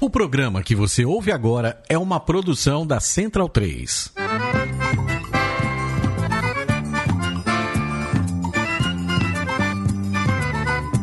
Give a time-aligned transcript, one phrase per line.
[0.00, 4.12] O programa que você ouve agora é uma produção da Central 3.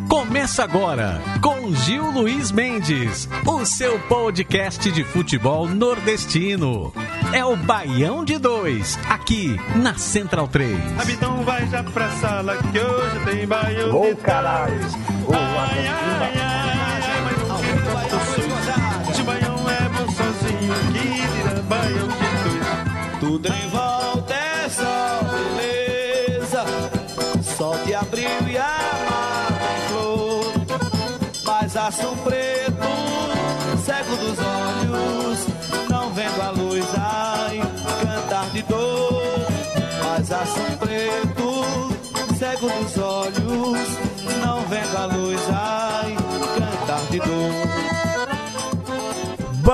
[0.09, 6.93] Começa agora com Gil Luiz Mendes, o seu podcast de futebol nordestino.
[7.33, 10.71] É o Baião de Dois, aqui na Central 3.
[10.99, 14.79] Habitão vai já pra sala que hoje tem baião Gol, de caralho.
[14.79, 14.93] dois.
[15.25, 16.56] Gol, Ai, ai, ai,
[23.37, 26.65] Tudo em volta é só beleza,
[27.55, 30.53] sol de abril e a mata em flor.
[31.45, 32.36] Mas aço preto,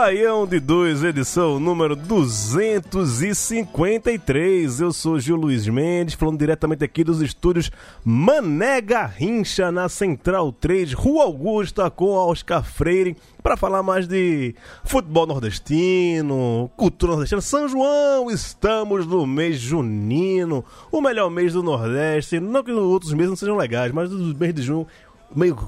[0.03, 4.81] Baião de 2, edição número 253.
[4.81, 7.71] Eu sou Gil Luiz Mendes, falando diretamente aqui dos estúdios
[8.03, 15.25] Mané Garrincha, na Central 3, Rua Augusta, com Oscar Freire, para falar mais de futebol
[15.25, 17.39] nordestino, cultura nordestina.
[17.39, 22.41] São João, estamos no mês junino, o melhor mês do Nordeste.
[22.41, 24.85] Não que os outros meses não sejam legais, mas o mês de junho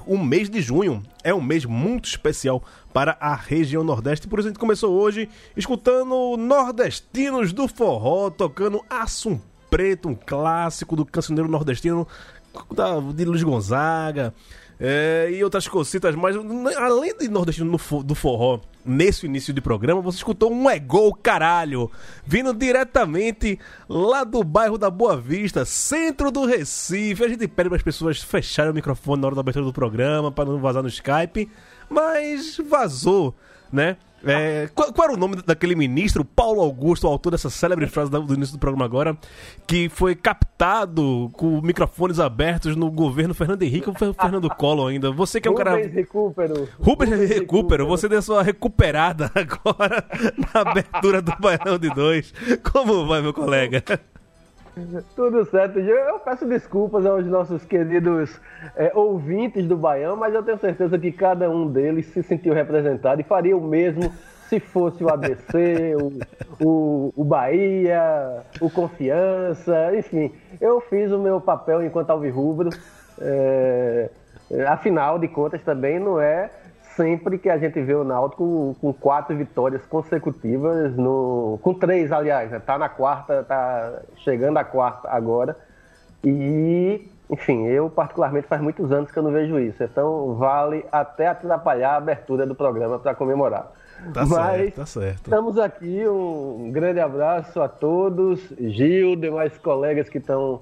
[0.05, 2.63] o mês de junho é um mês muito especial
[2.93, 4.27] para a região Nordeste.
[4.27, 5.27] Por isso a gente começou hoje
[5.57, 12.07] escutando nordestinos do forró, tocando Assum Preto, um clássico do cancioneiro nordestino
[12.73, 14.33] da- de Luiz Gonzaga.
[14.77, 16.35] é, e outras cositas, mas
[16.77, 21.89] além de nordestino do forró, nesse início de programa, você escutou um é gol caralho,
[22.25, 27.23] vindo diretamente lá do bairro da Boa Vista, centro do Recife.
[27.23, 30.31] A gente pede para as pessoas fecharem o microfone na hora da abertura do programa,
[30.31, 31.49] para não vazar no Skype,
[31.89, 33.35] mas vazou,
[33.71, 33.97] né?
[34.25, 38.33] É, qual, qual era o nome daquele ministro, Paulo Augusto, autor dessa célebre frase do
[38.33, 39.17] início do programa agora,
[39.67, 45.11] que foi captado com microfones abertos no governo Fernando Henrique ou Fernando Collor ainda?
[45.11, 45.71] Você que é um cara.
[45.71, 46.69] Rubens Recupero.
[46.79, 50.03] Rubens Recupero, você deu sua recuperada agora
[50.53, 52.33] na abertura do Baião de Dois.
[52.71, 53.83] Como vai, meu colega?
[55.15, 55.79] Tudo certo.
[55.79, 58.39] Eu peço desculpas aos nossos queridos
[58.75, 63.21] é, ouvintes do Baião, mas eu tenho certeza que cada um deles se sentiu representado
[63.21, 64.11] e faria o mesmo
[64.49, 70.31] se fosse o ABC, o, o, o Bahia, o Confiança, enfim.
[70.61, 72.69] Eu fiz o meu papel enquanto alvirrubro.
[73.19, 74.09] É,
[74.67, 76.49] afinal de contas, também não é
[76.95, 82.51] sempre que a gente vê o Náutico com quatro vitórias consecutivas, no, com três, aliás,
[82.51, 82.59] né?
[82.59, 85.57] tá na quarta, tá chegando à quarta agora.
[86.23, 91.27] E, enfim, eu particularmente faz muitos anos que eu não vejo isso, então vale até
[91.27, 93.71] atrapalhar a abertura do programa para comemorar.
[94.13, 95.21] Tá Mas certo, tá certo.
[95.23, 100.61] estamos aqui, um grande abraço a todos, Gil, demais colegas que estão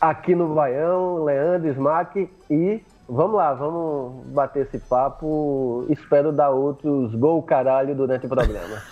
[0.00, 5.86] aqui no Baião, Leandro, Smack e vamos lá, vamos bater esse papo.
[5.88, 8.82] Espero dar outros gol caralho durante o programa.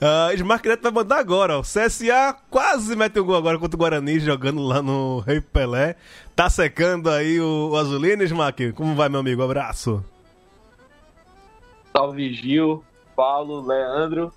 [0.00, 1.62] uh, Smart Neto vai mandar agora, ó.
[1.62, 5.96] CSA quase mete um gol agora contra o Guarani, jogando lá no Rei Pelé.
[6.34, 8.72] Tá secando aí o, o Azulino, Smack.
[8.72, 9.42] Como vai, meu amigo?
[9.42, 10.04] Abraço.
[11.96, 12.82] Salve Gil,
[13.14, 14.32] Paulo, Leandro.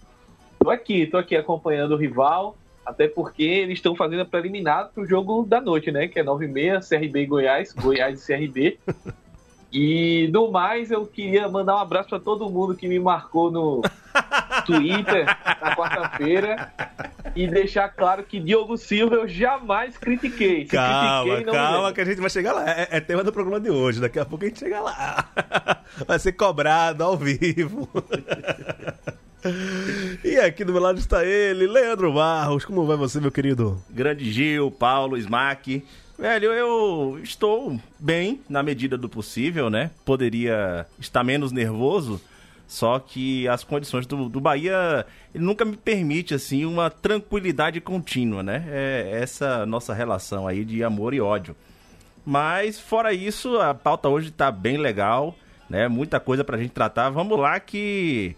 [0.60, 2.56] Tô aqui, tô aqui acompanhando o rival,
[2.88, 6.08] até porque eles estão fazendo a preliminar pro jogo da noite, né?
[6.08, 8.80] Que é 9h30, CRB e Goiás, Goiás e CRB.
[9.72, 13.82] E no mais, eu queria mandar um abraço para todo mundo que me marcou no
[14.66, 15.26] Twitter
[15.62, 16.72] na quarta-feira
[17.36, 20.66] e deixar claro que Diogo Silva eu jamais critiquei.
[20.66, 22.70] Se Calma, critiquei, calma, que a gente vai chegar lá.
[22.70, 24.00] É, é tema do programa de hoje.
[24.00, 25.30] Daqui a pouco a gente chega lá.
[26.08, 27.90] Vai ser cobrado ao vivo.
[30.24, 32.66] E aqui do meu lado está ele, Leandro Barros.
[32.66, 33.82] Como vai você, meu querido?
[33.90, 35.84] Grande Gil, Paulo, Smack.
[36.18, 39.92] Velho, eu estou bem na medida do possível, né?
[40.04, 42.20] Poderia estar menos nervoso,
[42.68, 48.66] só que as condições do, do Bahia nunca me permite assim uma tranquilidade contínua, né?
[48.68, 51.56] É essa nossa relação aí de amor e ódio.
[52.26, 55.36] Mas fora isso, a pauta hoje tá bem legal,
[55.70, 55.88] né?
[55.88, 57.12] Muita coisa pra gente tratar.
[57.12, 58.36] Vamos lá que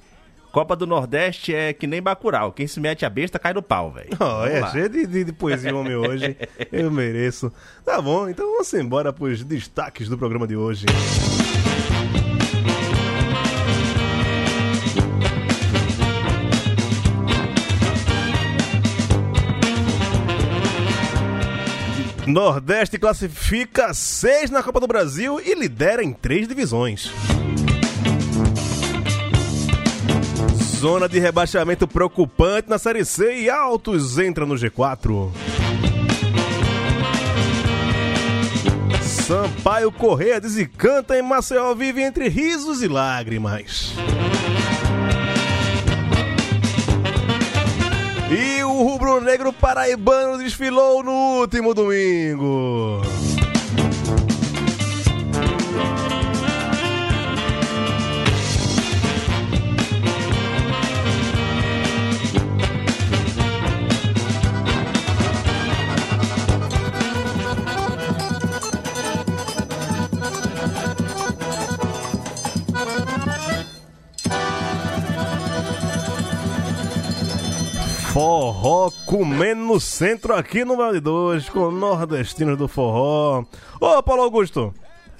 [0.52, 2.52] Copa do Nordeste é que nem Bacurau.
[2.52, 4.10] Quem se mete a besta cai no pau, velho.
[4.20, 4.72] Oh, é lá.
[4.72, 6.36] cheio de, de, de poesia homem hoje.
[6.72, 7.52] Eu mereço.
[7.86, 10.86] Tá bom, então vamos embora pros destaques do programa de hoje.
[22.26, 27.12] Nordeste classifica seis na Copa do Brasil e lidera em três divisões.
[30.80, 35.30] Zona de rebaixamento preocupante na Série C e Altos entra no G4.
[39.02, 43.94] Sampaio Correia desencanta em Maceió vive entre risos e lágrimas.
[48.32, 53.02] E o rubro-negro paraibano desfilou no último domingo.
[78.60, 83.46] Forró comendo no centro aqui no Vale 2, com nordestinos do forró.
[83.80, 84.74] Ô, Paulo Augusto,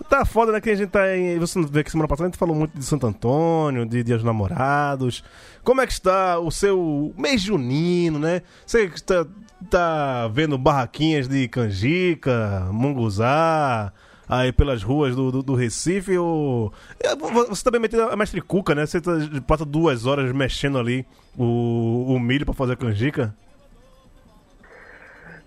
[0.10, 0.60] tá foda, né?
[0.60, 1.40] Que a gente tá em.
[1.40, 4.26] Você vê que semana passada a gente falou muito de Santo Antônio, de Dias dos
[4.26, 5.24] Namorados.
[5.64, 8.42] Como é que está o seu mês junino, né?
[8.66, 9.26] Você está
[9.70, 13.94] tá vendo barraquinhas de canjica, munguzá,
[14.30, 16.72] aí pelas ruas do, do, do Recife, ou...
[17.00, 18.86] É, Você também meteu a mestre Cuca, né?
[18.86, 19.12] Você tá,
[19.48, 21.04] passa duas horas mexendo ali
[21.38, 23.34] o, o milho pra fazer a canjica.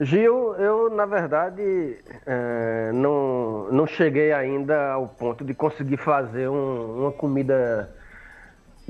[0.00, 1.96] Gil, eu na verdade
[2.26, 7.88] é, não, não cheguei ainda ao ponto de conseguir fazer um- uma comida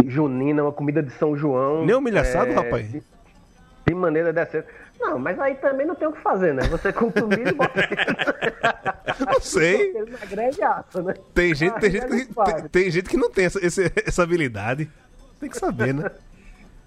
[0.06, 1.84] junina, uma comida de São João.
[1.84, 2.90] Nem o milho assado, é, rapaz?
[2.90, 3.02] De,
[3.86, 4.66] de maneira decente.
[5.02, 6.62] Não, mas aí também não tem o que fazer, né?
[6.68, 6.92] Você
[7.26, 7.80] milho e bota
[9.26, 9.92] Não sei.
[9.92, 11.14] na né?
[11.34, 13.58] Tem gente, tem gente, que, tem, tem gente que não tem essa,
[14.06, 14.88] essa habilidade.
[15.40, 16.08] Tem que saber, né?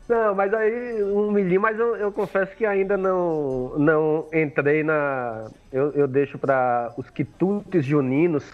[0.07, 5.49] Não, mas aí um milhinho, mas eu, eu confesso que ainda não, não entrei na.
[5.73, 8.45] Eu, eu deixo para os quitutes juninos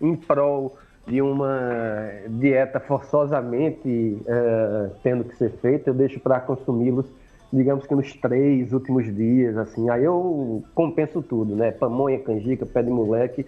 [0.00, 0.78] em prol
[1.08, 7.06] de uma dieta forçosamente eh, tendo que ser feita, eu deixo para consumi-los,
[7.52, 9.90] digamos que nos três últimos dias, assim.
[9.90, 11.70] Aí eu compenso tudo, né?
[11.70, 13.46] Pamonha, canjica, pé de moleque,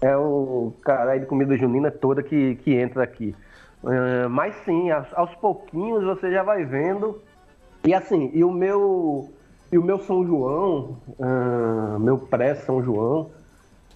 [0.00, 3.34] é o caralho de comida junina toda que, que entra aqui.
[3.84, 7.20] Ah, mas sim, aos, aos pouquinhos você já vai vendo.
[7.84, 9.30] E assim, e o meu,
[9.70, 13.30] e o meu São João, ah, meu pré-São João,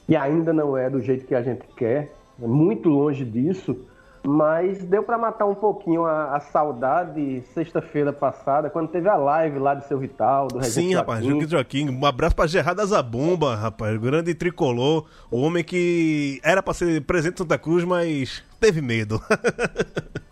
[0.09, 3.77] e ainda não é do jeito que a gente quer, é muito longe disso,
[4.23, 9.59] mas deu para matar um pouquinho a, a saudade sexta-feira passada, quando teve a live
[9.59, 11.49] lá de seu Vital, do Regente Sim, rapaz, Joaquim.
[11.49, 11.91] Joaquim.
[11.91, 13.97] Um abraço pra Gerardo Zabumba, rapaz.
[13.97, 15.07] o Grande tricolor.
[15.31, 19.21] O homem que era pra ser presente em Santa Cruz, mas teve medo.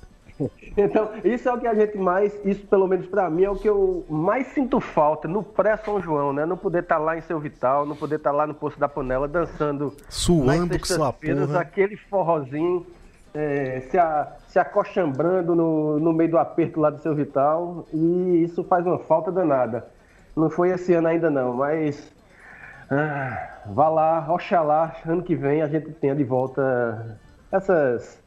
[0.76, 3.56] Então, isso é o que a gente mais, isso pelo menos pra mim, é o
[3.56, 6.44] que eu mais sinto falta no pré-São João, né?
[6.44, 9.26] Não poder estar lá em seu Vital, não poder estar lá no Poço da Panela
[9.26, 11.60] dançando Suando com sua porra.
[11.60, 12.86] aquele forrozinho,
[13.36, 18.42] é, se, a, se acochambrando no, no meio do aperto lá do seu Vital, e
[18.42, 19.86] isso faz uma falta danada.
[20.34, 22.12] Não foi esse ano ainda não, mas
[22.90, 27.18] ah, vá lá, oxalá, ano que vem a gente tenha de volta
[27.52, 28.18] essas,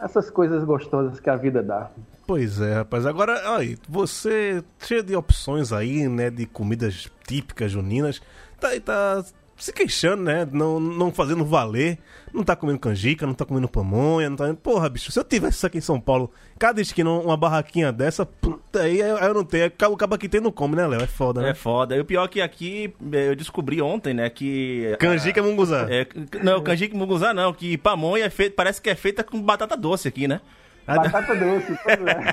[0.00, 1.88] essas coisas gostosas que a vida dá.
[2.26, 3.06] Pois é, rapaz.
[3.06, 8.20] Agora, aí, você cheio de opções aí, né, de comidas típicas juninas,
[8.58, 9.24] tá, tá
[9.62, 11.96] se queixando, né, não, não fazendo valer,
[12.34, 14.52] não tá comendo canjica, não tá comendo pamonha, não tá...
[14.54, 18.26] Porra, bicho, se eu tivesse isso aqui em São Paulo, cada esquina uma barraquinha dessa,
[18.26, 21.00] puta, aí eu, não tenho, o cabo aqui tem não come, né, Léo?
[21.00, 21.50] É foda, né?
[21.50, 21.94] É foda.
[21.94, 24.96] E o pior é que aqui, eh, eu descobri ontem, né, que...
[24.98, 25.86] Canjica é munguzá.
[25.88, 26.08] É,
[26.42, 30.08] não, canjica e munguzá não, que pamonha é parece que é feita com batata doce
[30.08, 30.40] aqui, né?
[30.86, 32.24] Batata doce, pois é.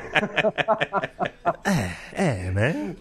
[2.14, 2.96] É, né?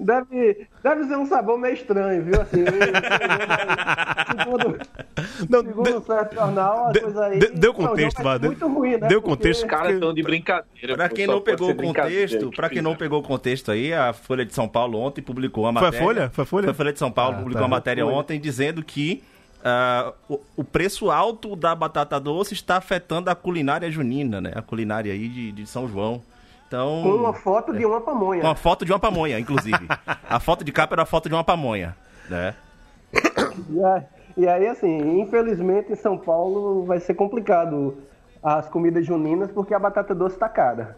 [0.00, 2.40] Deve, deve ser um sabor meio estranho, viu?
[2.40, 2.64] Assim,
[4.38, 4.78] segundo,
[5.48, 7.38] Não, segundo de- um certo jornal, a de- coisa aí.
[7.38, 9.08] de- deu contexto, Vá, deu- muito ruim, né?
[9.08, 9.62] deu contexto.
[9.64, 10.94] Os caras estão de brincadeira.
[10.96, 14.44] Pra quem não pegou o contexto, pra quem não pegou o contexto aí, a Folha
[14.44, 16.06] de São Paulo ontem publicou uma Foi a matéria.
[16.06, 16.30] Folha?
[16.32, 16.64] Foi a Folha?
[16.64, 17.66] Foi a Folha de São Paulo, Ah, publicou tá.
[17.66, 18.12] uma matéria Foi.
[18.14, 19.22] ontem dizendo que
[19.64, 24.52] ah, o, o preço alto da batata doce está afetando a culinária junina, né?
[24.54, 26.22] A culinária aí de, de São João.
[26.66, 28.42] Então, Com uma foto de uma pamonha.
[28.42, 29.88] uma foto de uma pamonha, inclusive.
[30.28, 31.96] a foto de capa era a foto de uma pamonha,
[32.28, 32.54] né?
[34.36, 37.98] E aí, assim, infelizmente em São Paulo vai ser complicado
[38.42, 40.96] as comidas juninas porque a batata doce tá cara.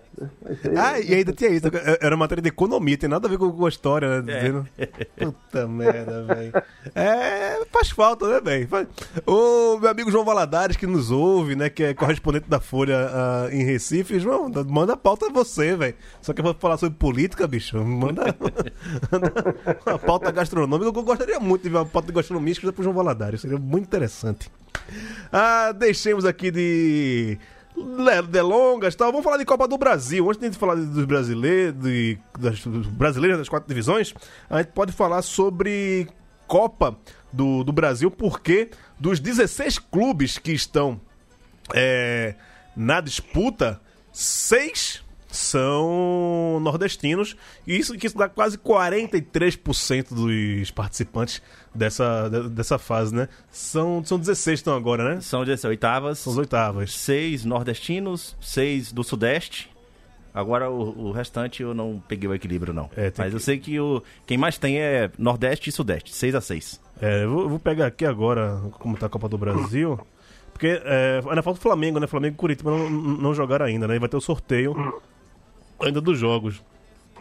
[0.62, 1.66] Ser- Ah, e ainda tinha isso.
[2.00, 4.32] Era matéria de economia, tem nada a ver com, com a história, né?
[4.40, 4.68] Dizendo...
[5.16, 6.52] Puta merda, velho.
[6.94, 8.68] É, faz falta, né, velho?
[8.68, 8.86] Faz-
[9.26, 13.48] O meu amigo João Valadares, que nos ouve, né, que é correspondente da Folha ah,
[13.50, 14.20] em Recife.
[14.20, 15.94] João, manda a pauta você, velho.
[16.20, 17.76] Só que eu vou falar sobre política, bicho.
[17.84, 18.22] Manda,
[19.10, 19.54] manda
[19.86, 20.86] uma pauta gastronômica.
[20.96, 23.40] Eu gostaria muito de ver uma pauta de gastronomia escrita por João Valadares.
[23.40, 24.48] Seria muito interessante.
[25.34, 27.38] Ah, deixemos aqui de
[28.28, 30.28] delongas tal, vamos falar de Copa do Brasil.
[30.28, 31.74] Antes de falar dos brasileiros,
[32.38, 34.14] das dos brasileiros das quatro divisões,
[34.50, 36.06] a gente pode falar sobre
[36.46, 36.98] Copa
[37.32, 41.00] do, do Brasil, porque dos 16 clubes que estão
[41.74, 42.34] é,
[42.76, 43.80] na disputa,
[44.12, 45.01] seis
[45.36, 47.36] são nordestinos,
[47.66, 51.42] e isso, que isso dá quase 43% dos participantes
[51.74, 53.28] dessa, de- dessa fase, né?
[53.50, 55.20] São, são 16 estão agora, né?
[55.20, 56.92] São 16 oitavas, São as oitavas.
[56.92, 59.70] seis nordestinos, seis do Sudeste.
[60.34, 62.88] Agora o, o restante eu não peguei o equilíbrio, não.
[62.96, 66.34] É, Mas que- eu sei que o, quem mais tem é Nordeste e Sudeste, 6
[66.34, 69.36] a 6 É, eu vou, eu vou pegar aqui agora como tá a Copa do
[69.36, 69.98] Brasil.
[70.52, 72.06] Porque é, ainda falta o Flamengo, né?
[72.06, 73.96] Flamengo e Curitiba não, não não jogaram ainda, né?
[73.96, 74.74] E vai ter o sorteio
[75.82, 76.62] ainda dos jogos.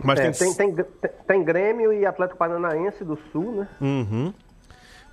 [0.04, 0.86] Mas É, tem, tem, tem,
[1.28, 3.68] tem, Grêmio e Atlético Paranaense do Sul, né?
[3.80, 4.34] Uhum.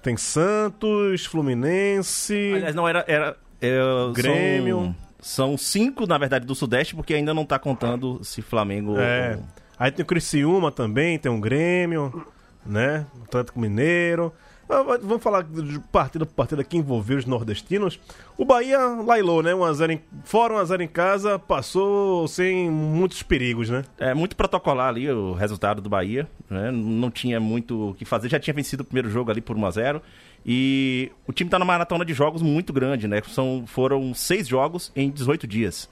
[0.02, 2.52] Tem Santos, Fluminense.
[2.54, 3.04] Aliás, não, era.
[3.06, 3.78] era é,
[4.14, 4.94] Grêmio.
[5.20, 8.94] São, são cinco, na verdade, do Sudeste, porque ainda não tá contando se Flamengo.
[8.98, 9.38] É.
[9.78, 12.24] Aí tem o Criciúma também, tem o Grêmio,
[12.64, 13.06] né?
[13.24, 14.32] Atlético Mineiro.
[14.68, 17.98] Ah, Vamos falar de partida por partida que envolveu os nordestinos.
[18.37, 19.52] O Bahia lailou, né?
[19.52, 20.00] 1x0 em...
[20.25, 23.84] Fora 1x0 em casa, passou sem muitos perigos, né?
[23.98, 26.70] É muito protocolar ali o resultado do Bahia, né?
[26.70, 29.66] Não tinha muito o que fazer, já tinha vencido o primeiro jogo ali por 1
[29.66, 30.02] a 0
[30.44, 33.22] e o time tá numa maratona de jogos muito grande, né?
[33.28, 35.88] São, foram seis jogos em 18 dias.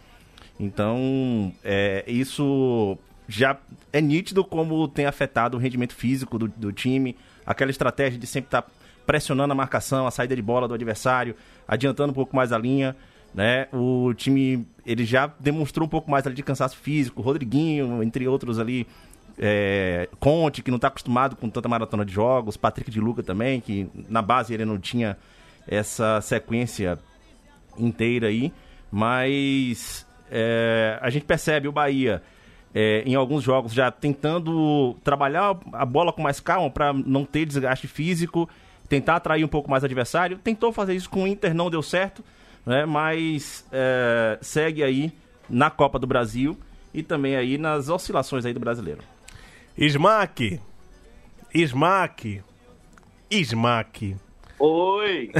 [0.59, 2.97] Então, é, isso
[3.29, 3.59] já
[3.93, 7.17] é nítido como tem afetado o rendimento físico do, do time,
[7.47, 8.67] aquela estratégia de sempre estar
[9.07, 11.37] pressionando a marcação, a saída de bola do adversário,
[11.67, 12.97] adiantando um pouco mais a linha,
[13.33, 13.69] né?
[13.73, 18.59] O time ele já demonstrou um pouco mais ali de cansaço físico, Rodriguinho, entre outros
[18.59, 18.87] ali,
[19.39, 23.61] é, Conte, que não está acostumado com tanta maratona de jogos, Patrick de Luca também,
[23.61, 25.17] que na base ele não tinha
[25.69, 26.99] essa sequência
[27.79, 28.53] inteira aí,
[28.91, 32.23] mas é, a gente percebe o Bahia
[32.79, 37.47] é, em alguns jogos já tentando trabalhar a bola com mais calma para não ter
[37.47, 38.47] desgaste físico,
[38.87, 40.37] tentar atrair um pouco mais o adversário.
[40.37, 42.23] Tentou fazer isso com o Inter, não deu certo,
[42.67, 42.85] né?
[42.85, 45.11] mas é, segue aí
[45.49, 46.55] na Copa do Brasil
[46.93, 49.01] e também aí nas oscilações aí do brasileiro.
[49.79, 50.61] Smack.
[51.55, 52.43] Smack.
[53.31, 54.17] Smack.
[54.59, 55.33] Oi!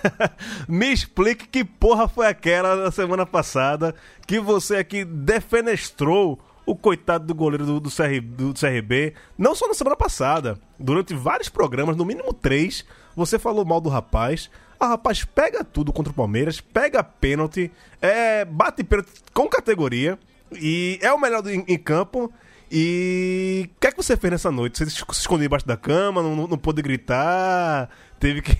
[0.66, 3.94] Me explique que porra foi aquela da semana passada
[4.26, 9.14] que você aqui defenestrou o coitado do goleiro do, do, CR, do CRB.
[9.36, 12.84] Não só na semana passada, durante vários programas, no mínimo três,
[13.16, 14.50] você falou mal do rapaz.
[14.78, 20.18] O rapaz pega tudo contra o Palmeiras, pega pênalti, é, bate pênalti com categoria
[20.52, 22.32] e é o melhor do- em, em campo.
[22.72, 24.78] E o que é que você fez nessa noite?
[24.78, 28.56] Você se escondeu debaixo da cama, não, não, pôde gritar, teve que.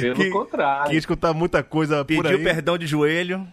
[0.00, 0.90] Pelo que, contrário.
[0.90, 2.42] que escutar muita coisa por Pediu aí.
[2.42, 3.46] perdão de joelho.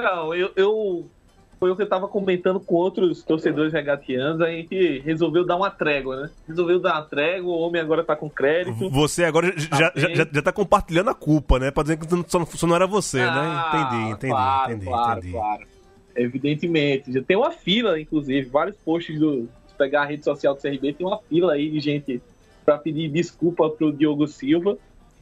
[0.00, 1.10] Não, eu, eu.
[1.58, 5.70] Foi o que eu tava comentando com outros torcedores regatianos, a gente resolveu dar uma
[5.70, 6.30] trégua, né?
[6.46, 8.90] Resolveu dar uma trégua, o homem agora tá com crédito.
[8.90, 11.70] Você agora já, já, já, já tá compartilhando a culpa, né?
[11.70, 13.30] Pra dizer que só não, só não era você, né?
[13.30, 15.32] Ah, Entendi, entendi, claro, entendi, claro, entendi.
[15.32, 15.66] claro.
[16.14, 17.12] Evidentemente.
[17.12, 19.48] Já tem uma fila, inclusive, vários posts do.
[19.68, 22.20] Se pegar a rede social do CRB, tem uma fila aí de gente
[22.66, 24.76] pra pedir desculpa pro Diogo Silva.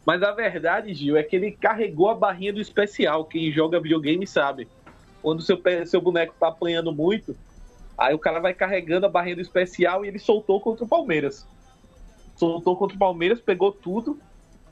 [0.06, 3.24] Mas a verdade, Gil, é que ele carregou a barrinha do especial.
[3.24, 4.68] Quem joga videogame sabe.
[5.22, 7.34] Quando seu, seu boneco tá apanhando muito,
[7.96, 11.46] aí o cara vai carregando a barrinha do especial e ele soltou contra o Palmeiras.
[12.36, 14.18] Soltou contra o Palmeiras, pegou tudo.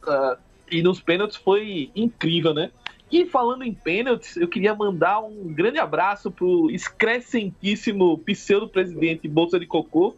[0.06, 0.36] ah,
[0.70, 2.70] e nos pênaltis foi incrível, né?
[3.10, 9.66] E falando em pênaltis, eu queria mandar um grande abraço pro excrescentíssimo pseudo-presidente Bolsa de
[9.66, 10.16] Cocô,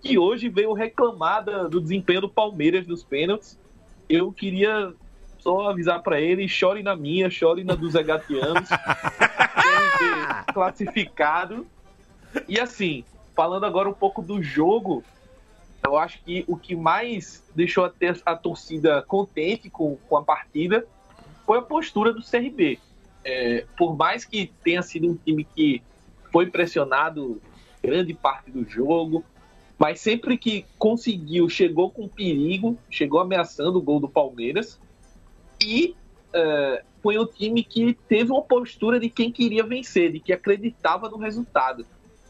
[0.00, 3.59] que hoje veio reclamar da- do desempenho do Palmeiras nos pênaltis.
[4.10, 4.92] Eu queria
[5.38, 8.68] só avisar pra ele, chore na minha, chore na dos Egatianos.
[10.52, 11.64] Classificado.
[12.48, 13.04] E assim,
[13.36, 15.04] falando agora um pouco do jogo,
[15.84, 17.92] eu acho que o que mais deixou a,
[18.26, 20.84] a torcida contente com, com a partida
[21.46, 22.80] foi a postura do CRB.
[23.24, 25.80] É, por mais que tenha sido um time que
[26.32, 27.40] foi pressionado
[27.80, 29.24] grande parte do jogo,
[29.80, 34.78] mas sempre que conseguiu, chegou com perigo, chegou ameaçando o gol do Palmeiras
[35.64, 35.96] e
[36.34, 41.08] é, foi um time que teve uma postura de quem queria vencer, de que acreditava
[41.08, 41.86] no resultado.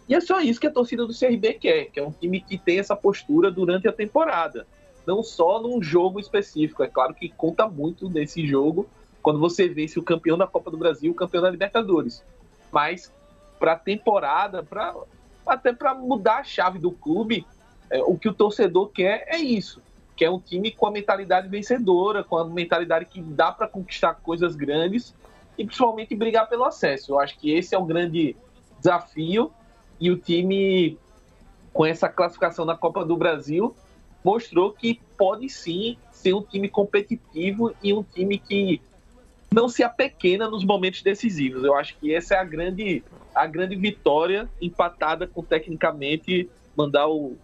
[0.08, 2.56] E é só isso que a torcida do CRB quer, que é um time que
[2.56, 4.64] tem essa postura durante a temporada.
[5.04, 6.84] Não só num jogo específico.
[6.84, 8.88] É claro que conta muito nesse jogo
[9.22, 12.24] quando você vence o campeão da Copa do Brasil, o campeão da Libertadores.
[12.70, 13.12] Mas
[13.58, 14.94] para a temporada, pra,
[15.46, 17.46] até para mudar a chave do clube,
[17.90, 19.82] é, o que o torcedor quer é isso.
[20.16, 24.12] que é um time com a mentalidade vencedora, com a mentalidade que dá para conquistar
[24.16, 25.14] coisas grandes
[25.56, 27.12] e principalmente brigar pelo acesso.
[27.12, 28.36] Eu acho que esse é o grande
[28.78, 29.50] desafio
[29.98, 30.98] e o time
[31.72, 33.74] com essa classificação na Copa do Brasil
[34.22, 38.80] mostrou que pode sim ser um time competitivo e um time que
[39.52, 41.64] não se apequena nos momentos decisivos.
[41.64, 43.02] Eu acho que essa é a grande,
[43.34, 47.36] a grande vitória empatada com tecnicamente mandar o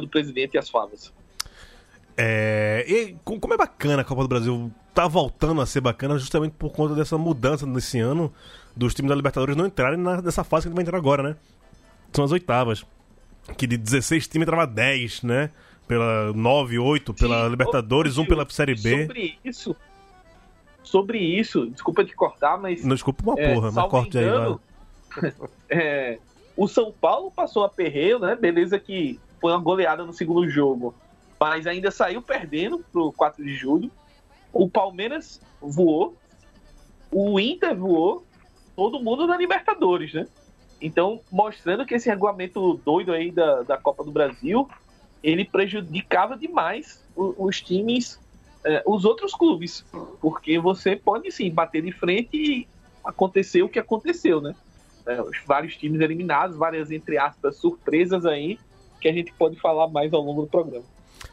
[0.00, 1.12] do presidente e as favas.
[2.16, 6.52] É, e como é bacana a Copa do Brasil tá voltando a ser bacana justamente
[6.52, 8.32] por conta dessa mudança nesse ano
[8.74, 11.36] dos times da Libertadores não entrarem na, nessa fase que gente vai entrar agora, né?
[12.12, 12.86] São as oitavas.
[13.56, 15.50] Que de 16 times entrava 10, né?
[15.86, 19.06] Pela 9, 8 pela Sim, Libertadores, um pela Série B.
[19.06, 19.76] Sobre isso,
[20.86, 22.84] sobre isso, desculpa te cortar, mas.
[22.84, 24.60] Não, desculpa uma é, porra, mas corte engano,
[25.20, 25.32] aí,
[25.68, 26.18] é,
[26.56, 28.36] o São Paulo passou a perreio, né?
[28.36, 30.94] Beleza que foi uma goleada no segundo jogo,
[31.38, 33.90] mas ainda saiu perdendo pro 4 de julho.
[34.52, 36.16] O Palmeiras voou,
[37.10, 38.24] o Inter voou,
[38.74, 40.26] todo mundo na Libertadores, né?
[40.80, 44.68] Então, mostrando que esse regulamento doido aí da, da Copa do Brasil,
[45.22, 48.20] ele prejudicava demais os, os times
[48.66, 49.84] é, os outros clubes,
[50.20, 52.68] porque você pode sim bater de frente e
[53.04, 54.54] acontecer o que aconteceu, né?
[55.06, 58.58] É, os vários times eliminados, várias, entre aspas, surpresas aí,
[59.00, 60.84] que a gente pode falar mais ao longo do programa.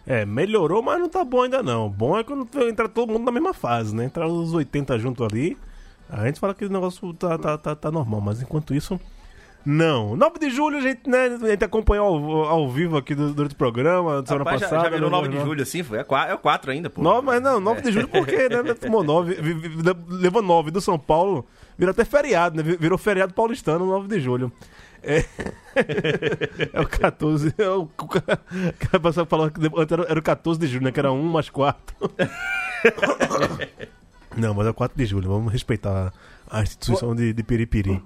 [0.05, 1.89] É, melhorou, mas não tá bom ainda não.
[1.89, 4.05] Bom é quando entra todo mundo na mesma fase, né?
[4.05, 5.57] Entrar os 80 junto ali,
[6.07, 8.99] a gente fala que o negócio tá, tá, tá, tá normal, mas enquanto isso,
[9.65, 10.15] não.
[10.15, 13.57] 9 de julho a gente, né, a gente acompanhou ao, ao vivo aqui durante o
[13.57, 14.83] programa, semana Rapaz, passada.
[14.83, 15.83] Já, já virou 9 de julho assim?
[15.83, 17.01] Foi, é 4, é 4 ainda, pô.
[17.01, 17.83] 9, mas não, 9 é.
[17.83, 18.73] de julho porque, né?
[18.73, 19.37] Tomou 9,
[20.09, 21.45] levou 9 do São Paulo,
[21.77, 22.63] virou até feriado, né?
[22.63, 24.51] Virou feriado paulistano 9 de julho.
[25.03, 25.25] É,
[26.71, 27.53] é o 14.
[27.57, 30.91] É o, o cara passou falou que antes era, era o 14 de julho, né?
[30.91, 31.95] Que era 1 mais 4.
[34.35, 35.29] Não, mas é o 4 de julho.
[35.29, 36.13] Vamos respeitar
[36.49, 38.01] a instituição de, de Piripiri.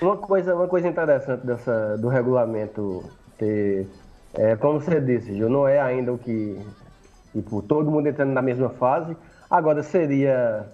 [0.00, 3.04] Uma coisa, uma coisa interessante dessa, do regulamento
[3.38, 3.86] ter.
[4.34, 6.58] É, como você disse, Gil, não é ainda o que.
[7.32, 9.16] Tipo, todo mundo entrando na mesma fase.
[9.50, 10.66] Agora seria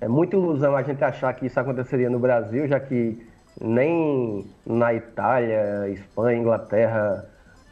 [0.00, 3.26] é muita ilusão a gente achar que isso aconteceria no Brasil, já que
[3.60, 7.24] nem na Itália, Espanha, Inglaterra,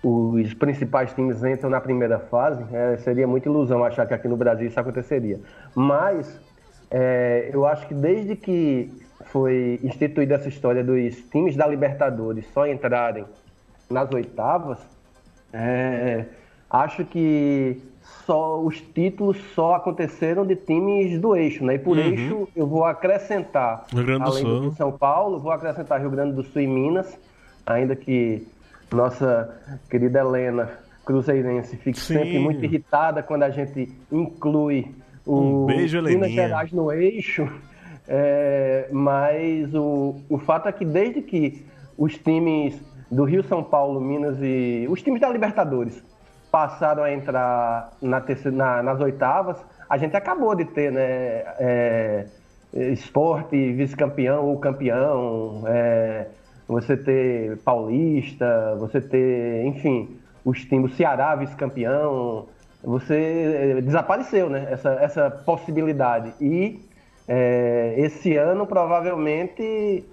[0.03, 2.64] os principais times entram na primeira fase.
[2.73, 5.40] É, seria muita ilusão achar que aqui no Brasil isso aconteceria.
[5.73, 6.40] Mas
[6.90, 12.66] é, eu acho que desde que foi instituída essa história dos times da Libertadores só
[12.66, 13.24] entrarem
[13.90, 14.79] nas oitavas,
[15.52, 16.24] é,
[16.70, 17.81] acho que
[18.24, 21.74] só os títulos só aconteceram de times do eixo, né?
[21.74, 22.02] E por uhum.
[22.02, 24.61] eixo eu vou acrescentar, além do, Sul.
[24.61, 27.18] do São Paulo, vou acrescentar Rio Grande do Sul e Minas,
[27.64, 28.46] ainda que
[28.92, 30.70] nossa querida Helena
[31.05, 32.14] Cruzeirense fique Sim.
[32.14, 34.92] sempre muito irritada quando a gente inclui
[35.24, 37.48] o um beijo, Minas Gerais no eixo.
[38.09, 41.64] É, mas o, o fato é que desde que
[41.99, 46.03] os times do Rio, São Paulo, Minas e os times da Libertadores
[46.51, 49.57] passaram a entrar na terceira, na, nas oitavas,
[49.88, 51.03] a gente acabou de ter, né?
[51.59, 52.27] É,
[52.73, 56.27] esporte vice-campeão ou campeão, é,
[56.69, 62.47] você ter paulista, você ter, enfim, os times, Ceará vice-campeão,
[62.83, 64.66] você é, desapareceu, né?
[64.71, 66.33] Essa, essa possibilidade.
[66.40, 66.81] E
[67.29, 70.05] é, esse ano, provavelmente,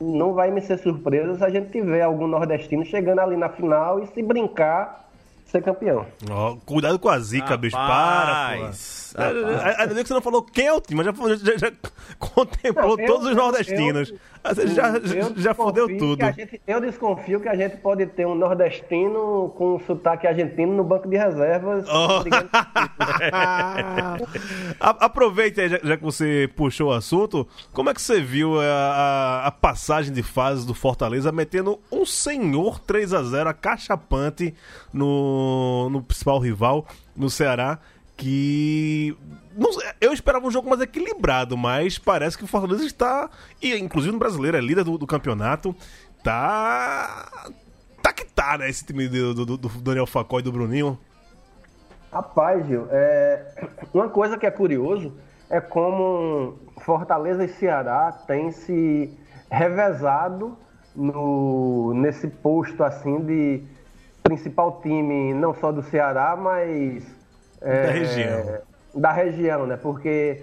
[0.00, 4.02] não vai me ser surpresa se a gente tiver algum nordestino chegando ali na final
[4.02, 5.06] e se brincar
[5.46, 6.04] ser campeão.
[6.28, 7.60] Oh, cuidado com a zica, Rapaz.
[7.60, 7.76] bicho.
[7.76, 9.82] Para, pô.
[9.82, 11.72] Ainda que você não falou quem é o time, mas já, já, já
[12.18, 14.10] contemplou não, eu, todos os nordestinos.
[14.10, 14.18] Eu,
[14.54, 14.92] você já,
[15.36, 16.24] já fodeu tudo.
[16.24, 21.08] Gente, eu desconfio que a gente pode ter um nordestino com sotaque argentino no banco
[21.08, 21.86] de reservas.
[21.88, 22.24] Oh.
[24.80, 28.64] Aproveita aí, já, já, que você puxou o assunto, como é que você viu a,
[28.64, 34.54] a, a passagem de fases do Fortaleza metendo um senhor 3 a 0 acachapante
[34.92, 37.78] no, no principal rival, no Ceará?
[38.16, 39.16] Que.
[39.56, 43.30] Não, eu esperava um jogo mais equilibrado, mas parece que o Fortaleza está.
[43.60, 45.74] E inclusive no brasileiro, é líder do, do campeonato.
[46.22, 47.30] Tá.
[48.02, 48.68] Tá que tá, né?
[48.68, 50.98] Esse time do, do, do Daniel Facó e do Bruninho.
[52.12, 53.68] Rapaz, Gil, é...
[53.92, 55.12] uma coisa que é curioso
[55.50, 59.12] é como Fortaleza e Ceará têm se
[59.50, 60.56] revezado
[60.94, 61.92] no...
[61.94, 63.62] nesse posto assim de
[64.22, 67.04] principal time não só do Ceará, mas
[67.66, 68.58] é, da região.
[68.94, 69.76] Da região, né?
[69.76, 70.42] Porque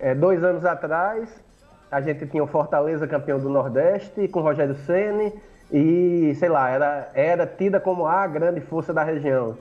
[0.00, 1.28] é, dois anos atrás
[1.90, 5.32] a gente tinha o Fortaleza campeão do Nordeste com o Rogério Ceni
[5.70, 9.56] e, sei lá, era, era tida como a grande força da região.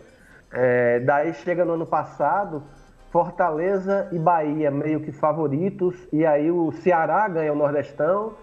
[0.54, 2.63] É, daí chega no ano passado,
[3.12, 8.34] Fortaleza e Bahia meio que favoritos, e aí o Ceará ganha o Nordestão,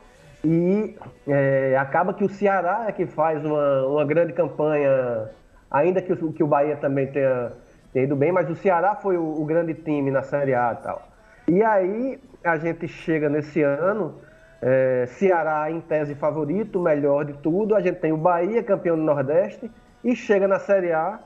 [0.45, 5.31] e é, acaba que o Ceará é que faz uma, uma grande campanha,
[5.71, 7.53] ainda que o, que o Bahia também tenha,
[7.93, 10.83] tenha ido bem, mas o Ceará foi o, o grande time na Série A e
[10.83, 11.09] tal.
[11.49, 14.15] E aí a gente chega nesse ano,
[14.61, 19.03] é, Ceará em tese favorito, melhor de tudo, a gente tem o Bahia campeão do
[19.03, 19.71] Nordeste,
[20.05, 21.19] e chega na Série A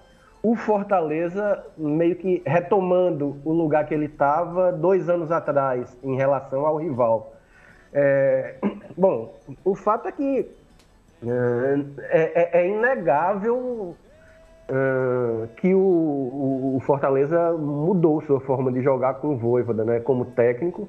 [0.43, 6.67] o Fortaleza meio que retomando o lugar que ele estava dois anos atrás em relação
[6.67, 7.35] ao rival.
[7.93, 8.57] É,
[8.97, 10.51] bom, o fato é que
[11.25, 13.97] é, é, é inegável
[14.75, 20.25] é, que o, o, Fortaleza mudou sua forma de jogar com o Voivoda, né, como
[20.25, 20.89] técnico.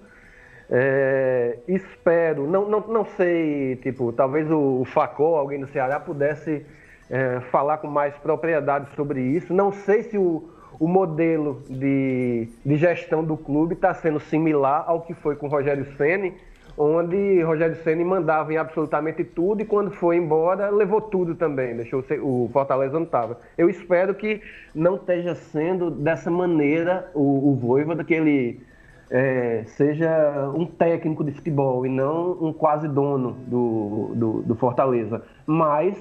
[0.70, 6.66] É, espero, não, não, não sei, tipo, talvez o, o Facó, alguém do Ceará, pudesse
[7.10, 9.54] é, falar com mais propriedade sobre isso.
[9.54, 15.02] Não sei se o, o modelo de, de gestão do clube está sendo similar ao
[15.02, 16.34] que foi com o Rogério Ceni,
[16.78, 22.04] onde Rogério Ceni mandava em absolutamente tudo e quando foi embora levou tudo também, deixou
[22.22, 23.40] o Fortaleza não estava.
[23.58, 24.42] Eu espero que
[24.74, 28.62] não esteja sendo dessa maneira o, o Voivoda, que ele
[29.10, 35.22] é, seja um técnico de futebol e não um quase dono do, do, do Fortaleza.
[35.46, 35.96] Mas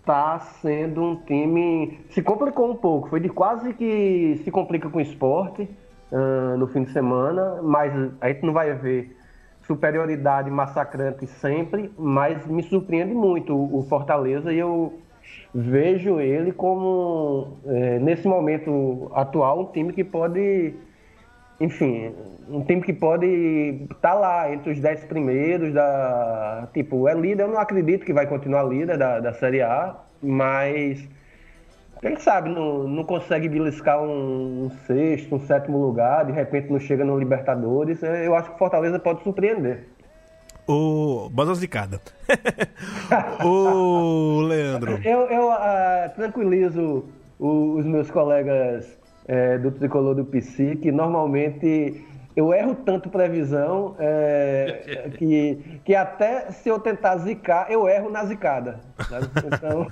[0.00, 2.00] está é, sendo um time.
[2.10, 5.68] Se complicou um pouco, foi de quase que se complica com o esporte
[6.12, 9.16] uh, no fim de semana, mas a gente não vai ver
[9.62, 15.00] superioridade massacrante sempre, mas me surpreende muito o, Fortaleza e eu
[15.54, 20.74] vejo ele como, é, nesse momento atual, um time que pode
[21.60, 22.12] enfim,
[22.48, 23.26] um time que pode
[23.84, 26.68] estar tá lá entre os dez primeiros da.
[26.74, 31.08] Tipo, é líder, eu não acredito que vai continuar líder da, da Série A, mas
[32.02, 36.80] quem sabe não, não consegue beliscar um, um, sexto, um sétimo lugar, de repente não
[36.80, 38.02] chega no Libertadores.
[38.02, 39.86] Eu acho que Fortaleza pode surpreender.
[40.66, 41.30] O.
[41.30, 42.00] Bota zicada.
[43.44, 44.98] o Leandro.
[45.04, 47.04] Eu, eu uh, tranquilizo
[47.38, 55.10] os meus colegas é, do tricolor do PC, que normalmente eu erro tanto previsão é,
[55.18, 58.80] que, que até se eu tentar zicar, eu erro na zicada.
[59.08, 59.28] Sabe?
[59.46, 59.86] Então.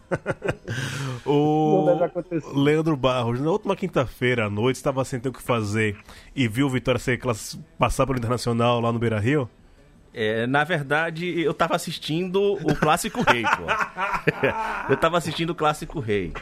[1.27, 5.97] o Leandro Barros, na última quinta-feira à noite, estava sem ter o que fazer
[6.35, 7.21] e viu o Vitória ser
[7.79, 9.49] passar pelo Internacional lá no Beira Rio?
[10.13, 14.91] É, na verdade, eu tava assistindo o Clássico Rei, pô.
[14.91, 16.33] eu tava assistindo o Clássico Rei.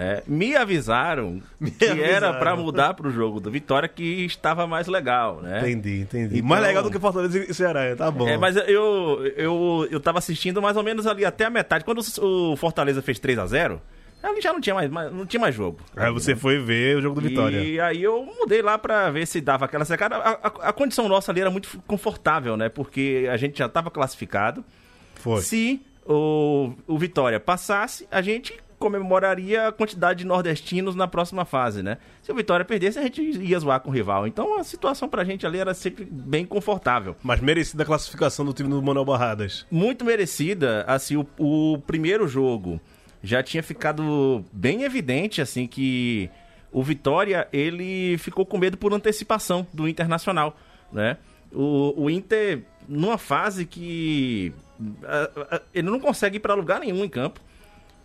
[0.00, 2.14] É, me avisaram me que avisaram.
[2.14, 5.58] era para mudar para o jogo do Vitória que estava mais legal, né?
[5.58, 6.36] Entendi, entendi.
[6.36, 8.28] Então, mais legal do que Fortaleza e Ceará, tá bom.
[8.28, 11.84] É, mas eu, eu, eu tava assistindo mais ou menos ali até a metade.
[11.84, 13.82] Quando o Fortaleza fez 3 a 0
[14.22, 15.80] ali já não tinha mais, não tinha mais jogo.
[15.96, 17.58] Aí você foi ver o jogo do Vitória.
[17.60, 20.16] E aí eu mudei lá pra ver se dava aquela secada.
[20.16, 22.68] A, a, a, condição nossa ali era muito confortável, né?
[22.68, 24.64] Porque a gente já tava classificado.
[25.16, 25.40] Foi.
[25.42, 31.82] Se o, o Vitória passasse, a gente comemoraria a quantidade de nordestinos na próxima fase,
[31.82, 31.98] né?
[32.22, 34.26] Se o Vitória perdesse, a gente ia zoar com o rival.
[34.26, 37.16] Então a situação pra gente ali era sempre bem confortável.
[37.22, 39.66] Mas merecida a classificação do time do Manuel Barradas.
[39.70, 40.84] Muito merecida.
[40.86, 42.80] Assim, o, o primeiro jogo
[43.22, 46.30] já tinha ficado bem evidente, assim, que
[46.70, 50.56] o Vitória, ele ficou com medo por antecipação do Internacional,
[50.92, 51.16] né?
[51.52, 54.52] O, o Inter, numa fase que...
[55.74, 57.40] ele não consegue ir para lugar nenhum em campo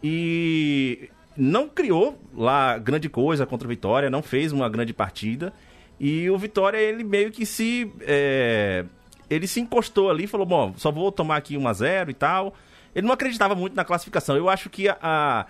[0.03, 5.53] e não criou lá grande coisa contra o Vitória, não fez uma grande partida.
[5.99, 7.91] E o Vitória, ele meio que se.
[8.01, 8.83] É,
[9.29, 12.53] ele se encostou ali falou: bom, só vou tomar aqui 1 a 0 e tal.
[12.93, 14.35] Ele não acreditava muito na classificação.
[14.35, 15.47] Eu acho que a, a,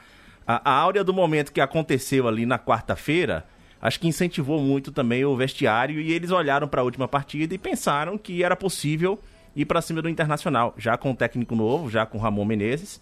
[0.47, 3.45] a áurea do momento que aconteceu ali na quarta-feira,
[3.81, 7.57] acho que incentivou muito também o vestiário e eles olharam para a última partida e
[7.57, 9.19] pensaram que era possível
[9.55, 13.01] ir para cima do Internacional, já com o técnico novo, já com Ramon Menezes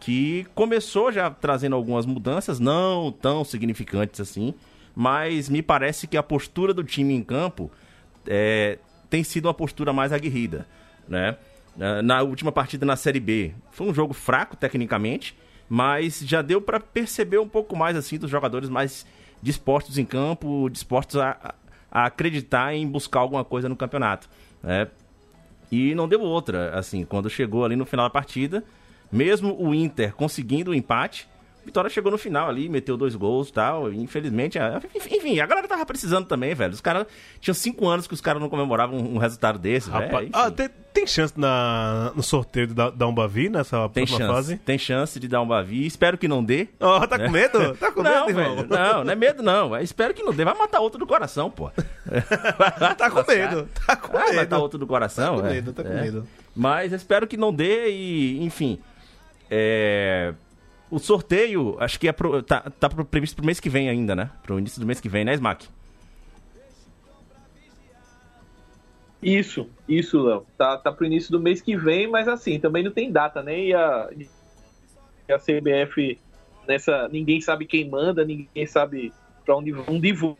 [0.00, 4.54] que começou já trazendo algumas mudanças, não tão significantes assim,
[4.94, 7.70] mas me parece que a postura do time em campo
[8.26, 8.78] é,
[9.10, 10.66] tem sido uma postura mais aguerrida,
[11.08, 11.36] né?
[12.02, 15.36] Na última partida na Série B, foi um jogo fraco tecnicamente,
[15.68, 19.06] mas já deu para perceber um pouco mais assim dos jogadores mais
[19.40, 21.54] dispostos em campo, dispostos a,
[21.88, 24.28] a acreditar em buscar alguma coisa no campeonato,
[24.60, 24.88] né?
[25.70, 28.64] E não deu outra, assim, quando chegou ali no final da partida,
[29.10, 31.28] mesmo o Inter conseguindo o empate,
[31.64, 33.92] Vitória chegou no final ali, meteu dois gols e tal.
[33.92, 36.72] Infelizmente, a- enfim, a galera tava precisando também, velho.
[36.72, 37.06] Os caras.
[37.42, 39.90] Tinham cinco anos que os caras não comemoravam um resultado desse.
[39.90, 44.32] Rapaz, ah, tem, tem chance na, no sorteio da, da Umbavi nessa Tem próxima chance,
[44.34, 44.56] fase?
[44.56, 45.84] tem chance de dar um bavi.
[45.84, 46.68] Espero que não dê.
[46.80, 47.28] Ó, tá com É.
[47.28, 47.74] medo?
[47.76, 48.56] Tá com não, medo, irmão?
[48.56, 49.76] velho, não, não é medo não.
[49.76, 50.46] Eu Espero que não dê.
[50.46, 51.70] Vai matar outro do coração, pô.
[52.96, 54.36] Tá com medo, tá com Ah, vai medo.
[54.36, 55.50] matar outro do coração, Tá com é.
[55.52, 56.00] medo, tá com É.
[56.02, 56.26] medo.
[56.56, 58.78] Mas espero que não dê e, enfim.
[59.50, 60.34] É,
[60.90, 64.30] O sorteio, acho que é pro, tá, tá previsto pro mês que vem ainda, né?
[64.42, 65.68] Pro início do mês que vem, né, Smack?
[69.22, 70.46] Isso, isso, Léo.
[70.56, 73.58] Tá, tá pro início do mês que vem, mas assim, também não tem data, né?
[73.58, 76.18] E a, e a CBF
[76.66, 77.08] nessa.
[77.08, 79.12] Ninguém sabe quem manda, ninguém sabe
[79.44, 80.36] pra onde não divulga.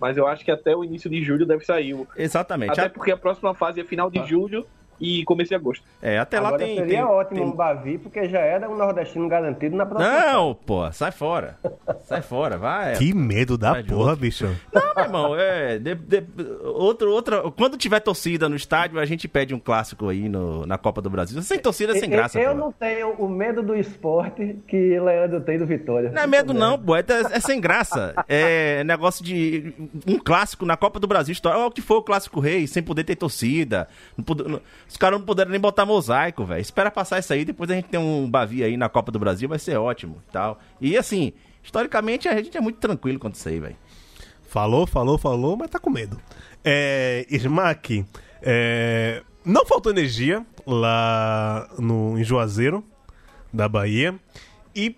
[0.00, 1.96] Mas eu acho que até o início de julho deve sair.
[2.16, 2.72] Exatamente.
[2.72, 4.66] Até porque a próxima fase é final de julho
[5.00, 5.84] e começo de agosto.
[6.02, 6.76] É, até lá Agora tem.
[6.76, 10.10] seria tem- ótimo tem- um Bavi, porque já era um nordestino garantido na próxima.
[10.32, 11.56] Não, pô, sai fora.
[12.04, 12.96] Sai fora, vai.
[12.96, 14.16] Que medo da Vai porra, outro.
[14.16, 14.46] bicho.
[14.72, 15.78] Não, meu irmão, é.
[15.78, 16.24] de- de-
[16.64, 20.78] outro, outra, quando tiver torcida no estádio, a gente pede um clássico aí no, na
[20.78, 21.40] Copa do Brasil.
[21.42, 22.38] Sem torcida, é sem graça.
[22.40, 22.56] eu pô.
[22.56, 26.10] não tenho o medo do esporte que Leandro tem do Vitória.
[26.10, 26.96] Não é medo, não, pô.
[26.96, 28.14] É, é sem graça.
[28.28, 29.72] É negócio de.
[30.06, 31.32] Um clássico na Copa do Brasil.
[31.32, 33.88] História, olha o que foi o Clássico Rei, sem poder ter torcida.
[34.16, 36.60] Não não- os caras não puderam nem botar mosaico, velho.
[36.60, 39.48] Espera passar isso aí, depois a gente tem um Bavi aí na Copa do Brasil,
[39.48, 40.58] vai ser ótimo e tal.
[40.80, 43.76] E assim, historicamente a gente é muito tranquilo quanto isso aí, velho.
[44.48, 46.18] Falou, falou, falou, mas tá com medo.
[46.64, 47.26] É,
[48.42, 52.82] é, não faltou energia lá no, em Juazeiro,
[53.52, 54.18] da Bahia.
[54.74, 54.96] E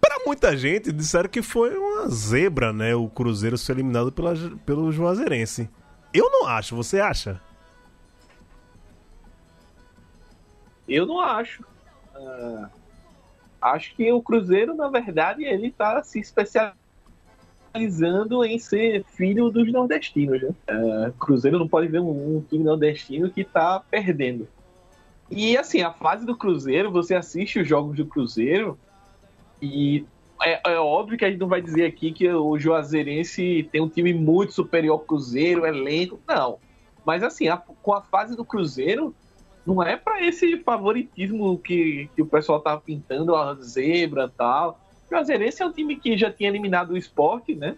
[0.00, 2.94] pra muita gente disseram que foi uma zebra, né?
[2.94, 5.68] O Cruzeiro ser eliminado pela, pelo Juazeirense.
[6.12, 7.40] Eu não acho, você acha?
[10.88, 11.64] Eu não acho.
[12.14, 12.70] Ah,
[13.60, 16.76] acho que o Cruzeiro, na verdade, ele tá se especializando
[18.44, 20.42] em ser filho dos nordestinos.
[20.42, 20.50] Né?
[20.68, 24.46] Ah, Cruzeiro não pode ver um, um time nordestino que tá perdendo.
[25.30, 28.78] E assim, a fase do Cruzeiro, você assiste os jogos do Cruzeiro
[29.60, 30.04] e
[30.42, 33.88] é, é óbvio que a gente não vai dizer aqui que o Juazeirense tem um
[33.88, 36.58] time muito superior ao Cruzeiro, elenco, não.
[37.04, 39.14] Mas assim, a- com a fase do Cruzeiro,
[39.66, 44.78] não é para esse favoritismo que, que o pessoal tá pintando, a zebra e tal.
[45.10, 47.76] Juazeirense é um time que já tinha eliminado o esporte, né?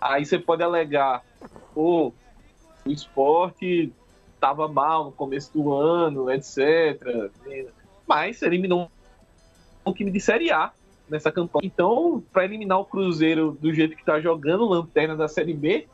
[0.00, 1.24] Aí você pode alegar,
[1.74, 2.12] pô,
[2.84, 3.92] o esporte
[4.38, 7.00] tava mal no começo do ano, etc.
[8.06, 8.90] Mas eliminou
[9.84, 10.72] um time de Série A
[11.08, 11.66] nessa campanha.
[11.66, 15.88] Então, para eliminar o Cruzeiro do jeito que tá jogando, lanterna da Série B,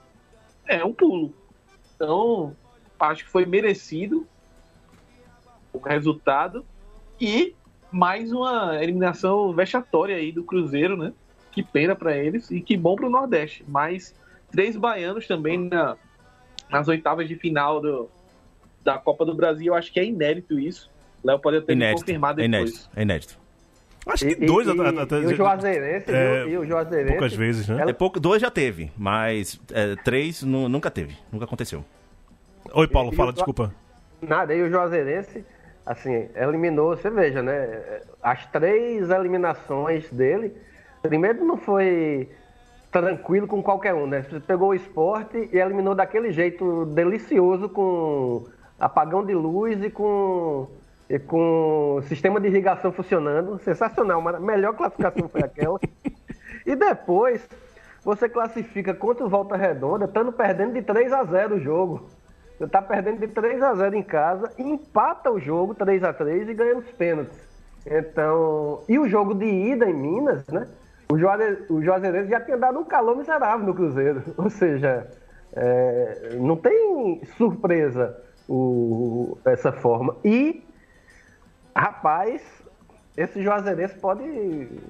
[0.66, 1.34] é um pulo.
[1.94, 2.54] Então,
[2.98, 4.26] acho que foi merecido
[5.72, 6.64] o resultado
[7.20, 7.54] e
[7.90, 11.12] mais uma eliminação vexatória aí do Cruzeiro, né?
[11.50, 13.64] Que pena para eles e que bom para o Nordeste.
[13.68, 14.14] Mas
[14.50, 15.96] três baianos também na,
[16.70, 18.08] nas oitavas de final do,
[18.82, 20.90] da Copa do Brasil, eu acho que é inédito isso.
[21.22, 22.00] Léo pode até me Inédito.
[22.00, 22.50] confirmar É depois.
[22.70, 22.90] inédito.
[22.96, 23.42] É inédito.
[24.04, 26.52] Acho E, que dois e, até, e, até- e o Juazeirense, É, viu?
[26.54, 27.80] e o Juazeirense poucas vezes, né?
[27.82, 31.16] Ela- É pouco, dois já teve, mas é, três nu- nunca teve.
[31.30, 31.84] Nunca aconteceu.
[32.72, 33.72] Oi, Paulo, E- e fala, o- desculpa.
[34.20, 35.44] Nada, e o Juazeirense,
[35.84, 38.02] assim, eliminou, você veja, né?
[38.22, 40.56] As três eliminações dele,
[41.02, 42.28] primeiro não foi
[42.90, 44.22] tranquilo com qualquer um, né?
[44.22, 48.44] Você pegou o esporte e eliminou daquele jeito delicioso com
[48.78, 50.68] apagão de luz e com,
[51.08, 53.58] e com sistema de irrigação funcionando.
[53.60, 55.78] Sensacional, a melhor classificação foi aquela.
[56.64, 57.44] E depois
[58.04, 62.08] você classifica contra o Volta Redonda, estando perdendo de 3 a 0 o jogo.
[62.70, 66.54] Tá perdendo de 3 a 0 em casa, empata o jogo 3 a 3 e
[66.54, 67.38] ganha nos pênaltis.
[67.84, 70.68] Então, e o jogo de ida em Minas, né?
[71.10, 74.22] O, Juaze, Juazeirense já tinha dado um calor miserável no Cruzeiro.
[74.38, 75.06] Ou seja,
[75.52, 78.16] é, não tem surpresa
[78.48, 80.16] o, essa forma.
[80.24, 80.64] E,
[81.76, 82.42] rapaz,
[83.14, 84.22] esse Juazeirense pode.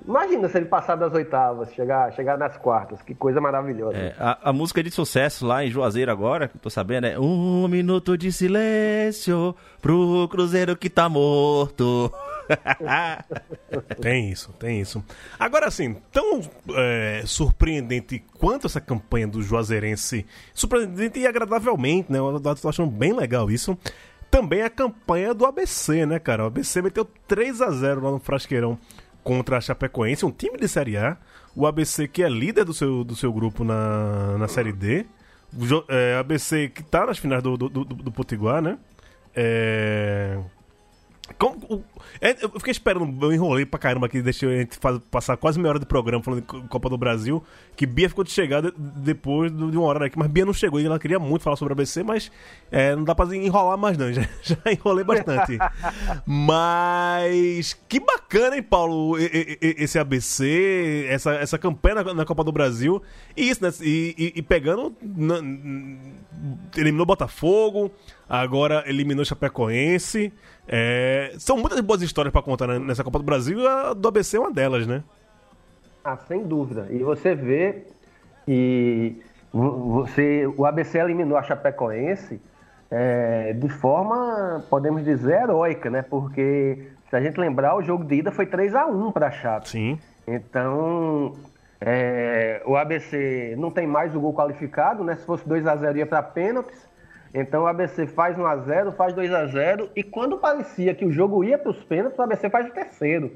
[0.07, 3.03] Imagina se ele passar das oitavas, chegar, chegar nas quartas.
[3.03, 3.97] Que coisa maravilhosa.
[3.97, 7.19] É, a, a música de sucesso lá em Juazeiro agora, que eu tô sabendo, é
[7.19, 12.13] Um minuto de silêncio pro Cruzeiro que tá morto.
[14.01, 15.03] Tem isso, tem isso.
[15.39, 16.41] Agora, assim, tão
[16.77, 22.19] é, surpreendente quanto essa campanha do Juazeirense, surpreendente e agradavelmente, né?
[22.19, 23.79] Eu tô achando bem legal isso.
[24.33, 26.45] Também a campanha do ABC, né, cara?
[26.45, 28.79] O ABC meteu 3 a 0 lá no Frasqueirão
[29.23, 31.19] contra a Chapecoense, um time de Série A.
[31.55, 35.05] O ABC que é líder do seu, do seu grupo na, na Série D.
[35.53, 38.79] O é, ABC que tá nas finais do, do, do, do Potiguar, né?
[39.37, 40.39] É...
[41.39, 41.85] Como,
[42.21, 45.59] é, eu fiquei esperando, eu enrolei pra caramba aqui, deixei a gente faz- passar quase
[45.59, 47.43] meia hora de programa falando de Co- Copa do Brasil,
[47.77, 50.81] que Bia ficou de chegar de- depois de uma hora aqui, mas Bia não chegou
[50.81, 52.31] e ela queria muito falar sobre a ABC, mas
[52.71, 55.59] é, não dá pra enrolar mais não, já, já enrolei bastante.
[56.27, 63.03] mas que bacana, hein, Paulo, esse ABC, essa, essa campanha na, na Copa do Brasil,
[63.37, 65.41] e isso, né, e, e- e pegando, na-
[66.77, 67.91] eliminou Botafogo,
[68.29, 70.33] agora eliminou Chapecoense,
[70.69, 74.09] é, são muitas boas histórias pra contar né, nessa Copa do Brasil e a do
[74.09, 75.03] ABC é uma delas, né?
[76.05, 76.87] Ah, sem dúvida.
[76.91, 77.85] E você vê
[78.47, 79.21] que
[79.53, 82.41] vo- você, o ABC eliminou a Chapecoense
[82.91, 86.03] é, de forma, podemos dizer, heróica, né?
[86.03, 89.31] Porque, se a gente lembrar, o jogo de ida foi 3 a 1 para a
[89.31, 89.69] Chape.
[89.69, 89.99] Sim.
[90.27, 91.37] Então,
[91.81, 95.17] é, o ABC não tem mais o gol qualificado, né?
[95.17, 96.87] Se fosse 2 a 0 ia para pênaltis.
[97.35, 101.05] Então o ABC faz 1 a 0, faz 2 a 0 e quando parecia que
[101.05, 103.33] o jogo ia para os pênaltis, o ABC faz o terceiro,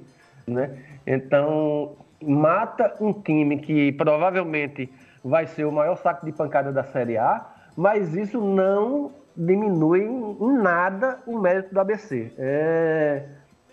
[0.47, 0.79] né?
[1.07, 4.93] Então mata um time que provavelmente
[5.25, 7.45] vai ser o maior saco de pancada da Série A,
[7.77, 12.33] mas isso não diminui em nada o mérito do ABC.
[12.39, 13.25] É,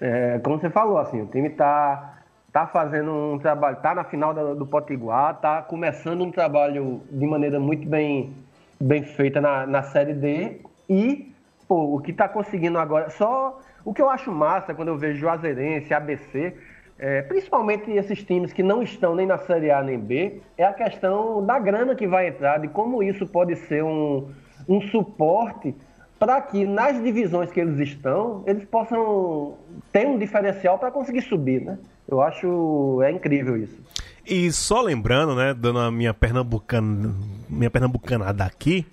[0.02, 4.34] é, como você falou, assim, o time está tá fazendo um trabalho, tá na final
[4.34, 8.34] do, do Potiguar, tá começando um trabalho de maneira muito bem,
[8.80, 11.32] bem feita na, na Série D e,
[11.68, 15.20] pô, o que tá conseguindo agora, só o que eu acho massa quando eu vejo
[15.20, 16.54] Juazeirense, ABC,
[16.98, 20.74] é, principalmente esses times que não estão nem na Série A nem B, é a
[20.74, 24.30] questão da grana que vai entrar, de como isso pode ser um,
[24.68, 25.76] um suporte
[26.20, 29.58] para que nas divisões que eles estão, eles possam
[29.92, 31.78] ter um diferencial para conseguir subir, né?
[32.08, 33.82] Eu acho é incrível isso.
[34.26, 37.14] E só lembrando, né, dando a minha pernambucana,
[37.50, 38.86] minha pernambucanada aqui,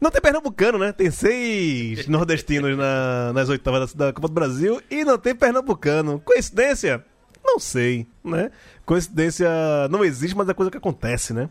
[0.00, 0.92] não tem pernambucano, né?
[0.92, 6.18] Tem seis nordestinos na- nas oitavas da, da Copa do Brasil e não tem pernambucano.
[6.20, 7.04] Coincidência?
[7.44, 8.50] Não sei, né?
[8.84, 9.48] Coincidência
[9.90, 11.48] não existe, mas é coisa que acontece, né?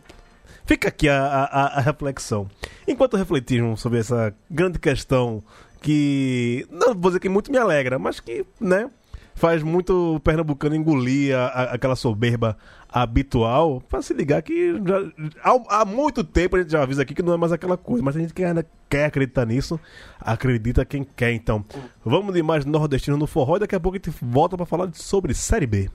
[0.65, 2.49] Fica aqui a, a- a reflexão.
[2.87, 5.43] Enquanto refletimos sobre essa grande questão
[5.81, 8.89] que, não vou dizer que muito me alegra, mas que, né,
[9.35, 12.57] faz muito pernambucano engolir a- aquela soberba
[12.95, 14.99] habitual, pra se ligar que já,
[15.43, 18.01] há, há muito tempo a gente já avisa aqui que não é mais aquela coisa,
[18.01, 19.77] mas a gente que ainda quer acreditar nisso,
[20.17, 21.65] acredita quem quer, então.
[22.05, 24.89] Vamos de mais nordestino no forró e daqui a pouco a gente volta pra falar
[24.93, 25.89] sobre Série B.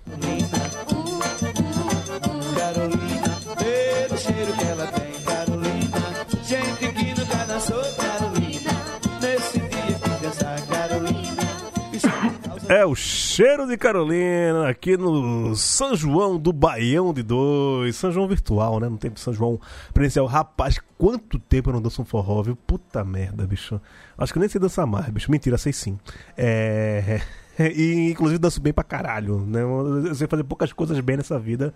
[12.70, 17.96] é o cheiro de Carolina aqui no São João do Baião de Dois.
[17.96, 18.88] São João virtual, né?
[18.88, 19.61] Não tem São João
[19.92, 20.24] presencial.
[20.26, 22.54] Rapaz, quanto tempo eu não danço um forró, viu?
[22.54, 23.80] Puta merda, bicho.
[24.16, 25.33] Acho que eu nem sei dançar mais, bicho.
[25.33, 25.98] Mentira, sei sim.
[26.38, 27.20] É.
[27.59, 29.61] E inclusive danço bem pra caralho, né?
[29.61, 31.74] Eu sei fazer poucas coisas bem nessa vida.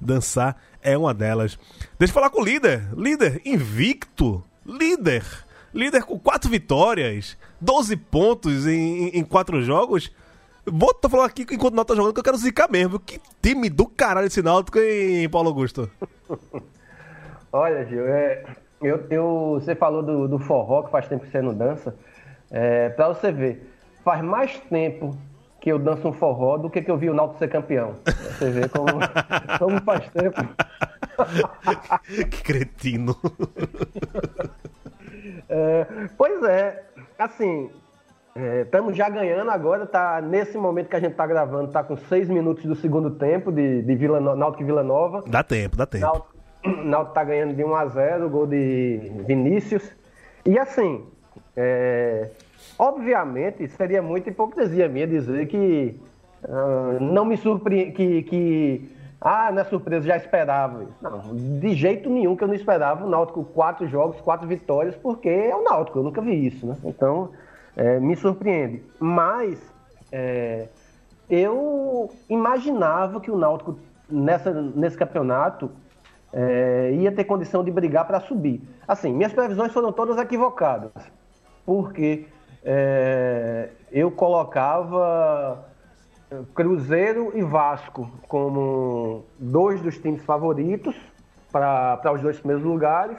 [0.00, 1.58] Dançar é uma delas.
[1.98, 2.88] Deixa eu falar com o líder.
[2.96, 4.44] Líder invicto.
[4.64, 5.24] Líder.
[5.74, 10.12] Líder com quatro vitórias, 12 pontos em, em, em quatro jogos.
[10.66, 12.98] Vou tô falando aqui enquanto o Náutico tá jogando que eu quero zicar mesmo.
[12.98, 15.90] Que time do caralho esse Náutico, hein, Paulo Augusto?
[17.52, 18.44] Olha, Gil, é,
[18.82, 21.94] eu, eu- você falou do, do forró, que faz tempo que você não dança.
[22.50, 23.70] É, pra você ver,
[24.04, 25.16] faz mais tempo
[25.60, 27.94] que eu danço um forró do que que eu vi o Náutico ser campeão.
[28.04, 28.86] Você vê como,
[29.58, 30.40] como faz tempo.
[32.30, 33.16] que cretino.
[35.48, 36.84] É, pois é,
[37.18, 37.70] assim,
[38.62, 42.28] estamos já ganhando agora, tá nesse momento que a gente está gravando, tá com seis
[42.28, 45.22] minutos do segundo tempo de, de Vila no, Náutico e Vila Nova.
[45.26, 46.04] Dá tempo, dá tempo.
[46.04, 46.34] Náutico,
[46.84, 49.88] Náutico tá ganhando de 1 a 0 gol de Vinícius.
[50.44, 51.06] E assim,
[51.56, 52.30] é,
[52.78, 56.00] obviamente seria muita hipocrisia minha dizer que
[56.48, 60.96] ah, não me surpreende, que, que ah, não é surpresa, já esperava isso.
[61.00, 61.20] Não,
[61.60, 65.54] de jeito nenhum que eu não esperava o Náutico quatro jogos, quatro vitórias, porque é
[65.54, 66.76] o Náutico, eu nunca vi isso, né?
[66.84, 67.30] Então,
[67.76, 68.82] é, me surpreende.
[68.98, 69.60] Mas
[70.10, 70.68] é,
[71.28, 75.70] eu imaginava que o Náutico nessa, nesse campeonato
[76.32, 78.62] é, ia ter condição de brigar para subir.
[78.86, 80.92] Assim, minhas previsões foram todas equivocadas,
[81.64, 82.26] porque
[82.64, 85.64] é, eu colocava
[86.54, 90.96] Cruzeiro e Vasco como dois dos times favoritos
[91.52, 93.16] para os dois primeiros lugares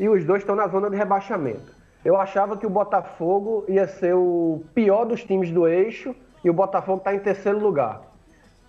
[0.00, 1.73] e os dois estão na zona de rebaixamento.
[2.04, 6.52] Eu achava que o Botafogo ia ser o pior dos times do eixo e o
[6.52, 8.02] Botafogo está em terceiro lugar.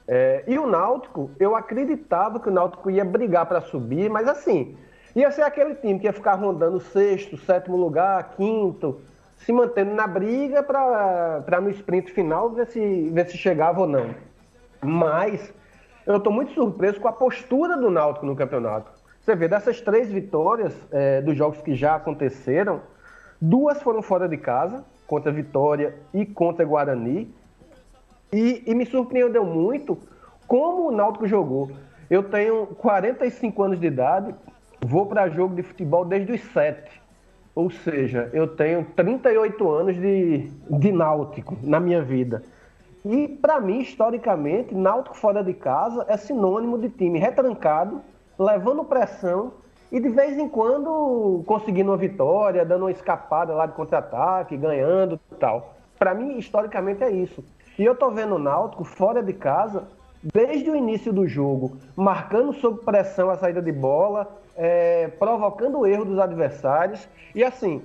[0.08, 4.78] É, e o Náutico, eu acreditava que o Náutico ia brigar para subir, mas assim,
[5.16, 9.02] ia ser aquele time que ia ficar rondando sexto, sétimo lugar, quinto,
[9.36, 14.16] se mantendo na briga para no sprint final ver se, ver se chegava ou não.
[14.82, 15.54] Mas
[16.06, 18.92] eu estou muito surpreso com a postura do Náutico no campeonato.
[19.20, 22.82] Você vê, dessas três vitórias é, dos jogos que já aconteceram,
[23.42, 27.34] duas foram fora de casa, contra Vitória e contra Guarani.
[28.32, 29.98] E, e me surpreendeu muito
[30.48, 31.72] como o Náutico jogou.
[32.10, 34.36] Eu tenho 45 anos de idade,
[34.82, 37.02] vou para jogo de futebol desde os 7.
[37.56, 42.44] Ou seja, eu tenho 38 anos de, de náutico na minha vida.
[43.06, 48.02] E para mim, historicamente, náutico fora de casa é sinônimo de time retrancado,
[48.38, 49.54] levando pressão
[49.92, 55.20] e de vez em quando conseguindo uma vitória, dando uma escapada lá de contra-ataque, ganhando
[55.32, 55.76] e tal.
[55.98, 57.44] Para mim, historicamente é isso.
[57.78, 59.84] E eu tô vendo o Náutico fora de casa
[60.34, 65.88] desde o início do jogo, marcando sob pressão a saída de bola, é, provocando o
[65.88, 67.08] erro dos adversários.
[67.34, 67.82] E assim,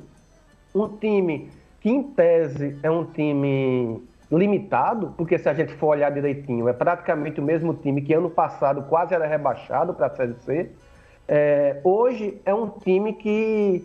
[0.74, 6.10] um time que em tese é um time limitado, porque se a gente for olhar
[6.10, 10.34] direitinho, é praticamente o mesmo time que ano passado quase era rebaixado para a Série
[10.40, 10.70] C.
[11.32, 13.84] É, hoje é um time que,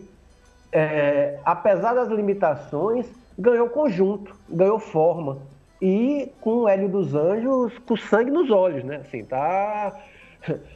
[0.72, 3.06] é, apesar das limitações,
[3.38, 5.38] ganhou conjunto, ganhou forma.
[5.80, 8.96] E com o Hélio dos Anjos com sangue nos olhos, né?
[8.96, 9.94] Assim, tá.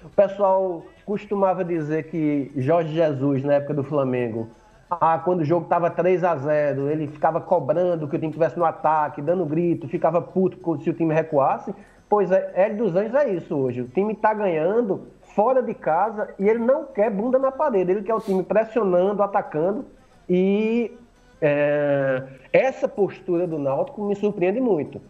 [0.05, 4.49] O pessoal costumava dizer que Jorge Jesus, na época do Flamengo,
[4.89, 8.57] ah, quando o jogo estava 3 a 0 ele ficava cobrando que o time estivesse
[8.57, 11.75] no ataque, dando grito, ficava puto se o time recuasse.
[12.09, 13.81] Pois é, Hélio dos Anjos é isso hoje.
[13.81, 17.91] O time está ganhando fora de casa e ele não quer bunda na parede.
[17.91, 19.87] Ele quer o time pressionando, atacando.
[20.29, 20.93] E
[21.41, 22.23] é,
[22.53, 25.01] essa postura do Náutico me surpreende muito.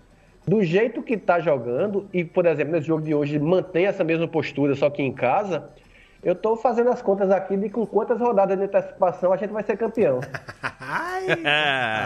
[0.46, 4.26] Do jeito que está jogando, e por exemplo, nesse jogo de hoje mantém essa mesma
[4.26, 5.70] postura, só que em casa,
[6.22, 9.62] eu estou fazendo as contas aqui de com quantas rodadas de antecipação a gente vai
[9.62, 10.20] ser campeão.
[10.80, 11.26] Ai,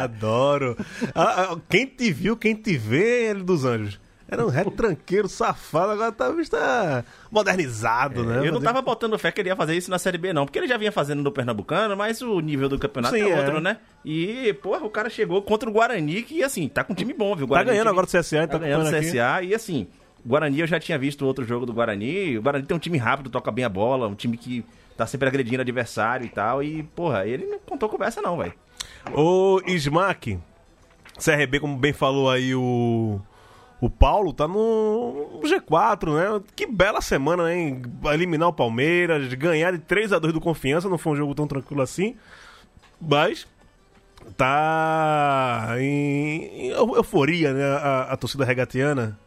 [0.03, 0.77] adoro.
[1.15, 4.01] Ah, ah, quem te viu, quem te vê, ele dos Anjos.
[4.27, 8.49] Era um retranqueiro safado, agora tá, tá modernizado, é, né?
[8.49, 10.47] Eu não tava botando fé que ele ia fazer isso na Série B, não.
[10.47, 13.59] Porque ele já vinha fazendo no Pernambucano, mas o nível do campeonato Sim, é outro,
[13.59, 13.61] é.
[13.61, 13.79] né?
[14.05, 17.37] E, porra, o cara chegou contra o Guarani, que, assim, tá com um time bom,
[17.37, 17.47] viu?
[17.47, 19.47] Tá Guarani, tá ganhando time, agora o CSA, tá, tá ganhando o CSA, aqui.
[19.49, 19.87] e assim,
[20.25, 22.39] Guarani eu já tinha visto outro jogo do Guarani.
[22.39, 24.65] O Guarani tem um time rápido, toca bem a bola, um time que
[24.97, 26.63] tá sempre agredindo adversário e tal.
[26.63, 28.55] E, porra, ele não contou conversa, não, velho.
[29.13, 30.39] Ô, Smack,
[31.23, 33.21] CRB, como bem falou aí o.
[33.81, 36.45] O Paulo tá no G4, né?
[36.57, 37.83] Que bela semana, hein?
[38.13, 41.47] Eliminar o Palmeiras, ganhar de 3 a 2 do Confiança, não foi um jogo tão
[41.47, 42.17] tranquilo assim.
[43.01, 43.47] Mas
[44.37, 47.65] tá em, euforia, né?
[47.65, 49.19] A, a torcida regatiana.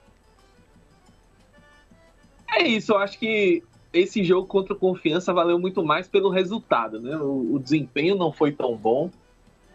[2.50, 7.00] É isso, eu acho que esse jogo contra o Confiança valeu muito mais pelo resultado,
[7.00, 7.16] né?
[7.18, 9.12] O, o, desempenho não foi tão bom.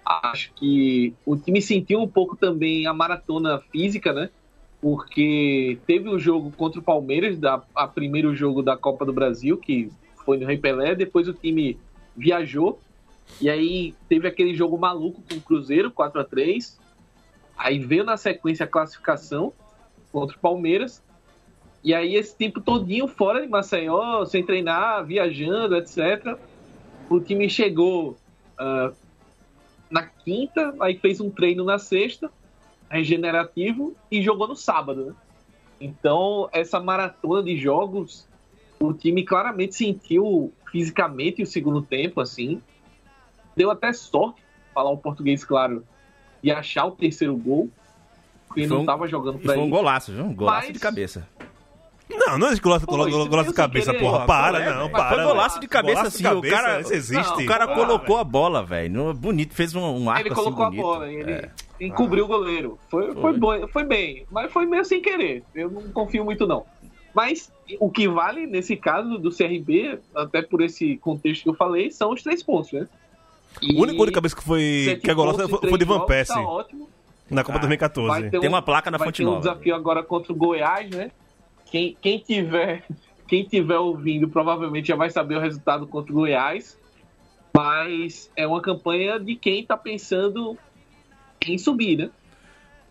[0.04, 4.30] Acho que o time sentiu um pouco também a maratona física, né?
[4.82, 9.56] Porque teve o jogo contra o Palmeiras, da, a primeiro jogo da Copa do Brasil,
[9.56, 9.90] que
[10.24, 11.78] foi no Rei Pelé, depois o time
[12.16, 12.78] viajou,
[13.40, 16.82] e aí teve aquele jogo maluco com o Cruzeiro, 4 a 3
[17.56, 19.52] Aí veio na sequência a classificação
[20.10, 21.02] contra o Palmeiras,
[21.84, 26.36] e aí esse tempo todinho fora de Maceió, sem treinar, viajando, etc.
[27.08, 28.16] O time chegou
[28.58, 28.94] uh,
[29.90, 32.30] na quinta, aí fez um treino na sexta,
[32.92, 35.06] regenerativo, e jogou no sábado.
[35.06, 35.14] Né?
[35.80, 38.28] Então, essa maratona de jogos,
[38.78, 42.60] o time claramente sentiu fisicamente o segundo tempo, assim.
[43.56, 44.42] Deu até sorte,
[44.74, 45.84] falar o português claro,
[46.42, 47.70] de achar o terceiro gol,
[48.46, 49.60] porque não estava jogando para ele.
[49.60, 50.24] Foi um golaço, viu?
[50.24, 51.28] Um golaço Mas, de cabeça.
[52.14, 54.26] Não, não é golaço, Pô, golaço de cabeça, querer, porra.
[54.26, 55.16] Para, é, não, para.
[55.16, 56.26] Foi golaço de cabeça, sim.
[56.26, 57.42] O cara, isso existe.
[57.42, 59.14] o cara colocou a bola, velho.
[59.14, 61.50] Bonito, fez um, um arco Ele colocou assim, a bola, ele é.
[61.80, 62.78] encobriu o goleiro.
[62.88, 63.20] Foi, foi.
[63.20, 65.42] Foi, bom, foi bem, mas foi meio sem querer.
[65.54, 66.64] Eu não confio muito, não.
[67.14, 71.90] Mas o que vale nesse caso do CRB, até por esse contexto que eu falei,
[71.90, 72.88] são os três pontos, né?
[73.60, 76.06] E o único gol de cabeça que foi que a golaço foi, foi de Van
[76.06, 76.34] Persie.
[76.34, 76.88] Tá ótimo.
[77.30, 78.26] Na Copa ah, 2014.
[78.26, 79.36] Um, Tem uma placa na Fonte Nova.
[79.36, 81.10] Vai ter um desafio agora contra o Goiás, né?
[81.72, 82.84] Quem, quem tiver
[83.26, 86.78] quem tiver ouvindo provavelmente já vai saber o resultado contra o Goiás.
[87.56, 90.58] Mas é uma campanha de quem está pensando
[91.46, 92.10] em subir, né?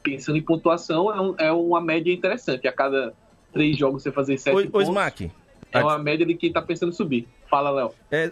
[0.01, 2.67] Pensando em pontuação, é, um, é, uma média interessante.
[2.67, 3.13] A cada
[3.53, 4.73] três jogos você fazer sete pontos.
[4.73, 5.31] Oi, Smack.
[5.71, 7.27] É uma média de quem está pensando em subir.
[7.47, 7.93] Fala, Léo.
[8.09, 8.31] É,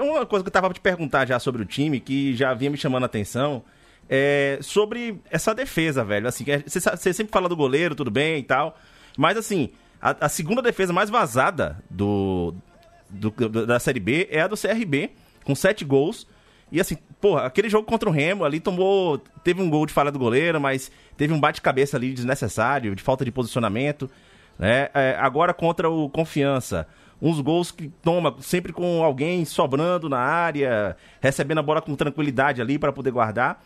[0.00, 2.76] uma coisa que eu tava te perguntar já sobre o time, que já vinha me
[2.76, 3.64] chamando a atenção,
[4.08, 6.28] é sobre essa defesa, velho.
[6.28, 8.78] Assim, você, você sempre fala do goleiro, tudo bem e tal.
[9.16, 9.70] Mas assim,
[10.00, 12.54] a, a segunda defesa mais vazada do,
[13.10, 13.30] do,
[13.66, 15.10] da Série B é a do CRB,
[15.44, 16.26] com sete gols.
[16.70, 19.18] E assim, porra, aquele jogo contra o Remo ali tomou.
[19.42, 23.24] Teve um gol de falha do goleiro, mas teve um bate-cabeça ali desnecessário, de falta
[23.24, 24.10] de posicionamento.
[24.58, 24.88] Né?
[24.92, 26.86] É, agora contra o Confiança.
[27.20, 32.60] Uns gols que toma sempre com alguém sobrando na área, recebendo a bola com tranquilidade
[32.60, 33.60] ali para poder guardar.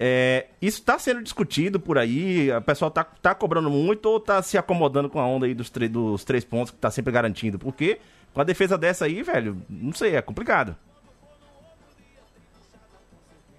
[0.00, 4.40] É, isso está sendo discutido por aí, o pessoal tá, tá cobrando muito ou tá
[4.40, 7.58] se acomodando com a onda aí dos, dos três pontos que tá sempre garantindo?
[7.58, 7.98] Porque
[8.32, 10.76] com a defesa dessa aí, velho, não sei, é complicado.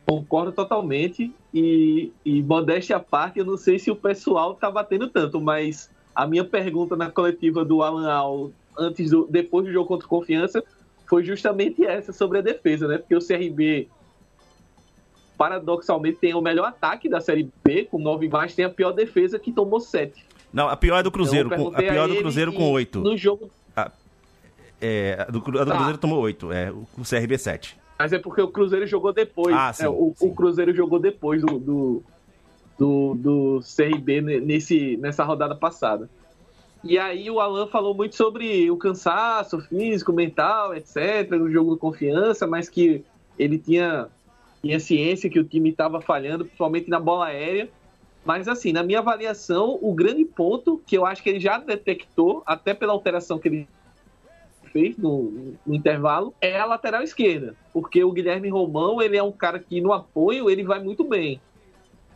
[0.06, 1.32] Concordo totalmente.
[1.54, 5.90] E, e modéstia à parte, eu não sei se o pessoal tá batendo tanto, mas
[6.16, 10.10] a minha pergunta na coletiva do Alan Al, antes do, depois do jogo contra o
[10.10, 10.64] Confiança,
[11.08, 12.98] foi justamente essa sobre a defesa, né?
[12.98, 13.88] Porque o CRB
[15.40, 19.40] paradoxalmente tem o melhor ataque da Série B, com nove mais, tem a pior defesa
[19.40, 20.26] que tomou sete.
[20.52, 23.00] Não, a pior é do Cruzeiro, então, com, a pior é do Cruzeiro com oito.
[23.00, 23.50] No jogo.
[23.74, 23.90] A,
[24.82, 25.76] é, a do, a do tá.
[25.78, 27.78] Cruzeiro tomou oito, é, o CRB 7.
[27.98, 29.56] Mas é porque o Cruzeiro jogou depois.
[29.56, 30.28] Ah, sim, é, o, sim.
[30.28, 32.04] o, Cruzeiro jogou depois do, do,
[32.78, 36.10] do, do, CRB nesse, nessa rodada passada.
[36.84, 41.80] E aí o Alan falou muito sobre o cansaço físico, mental, etc., no jogo de
[41.80, 43.06] confiança, mas que
[43.38, 44.08] ele tinha,
[44.62, 47.70] tinha ciência que o time estava falhando, principalmente na bola aérea.
[48.26, 52.44] Mas assim, na minha avaliação, o grande ponto que eu acho que ele já detectou,
[52.46, 53.68] até pela alteração que ele
[54.72, 59.32] fez no, no, intervalo é a lateral esquerda, porque o Guilherme Romão ele é um
[59.32, 61.42] cara que no apoio ele vai muito bem.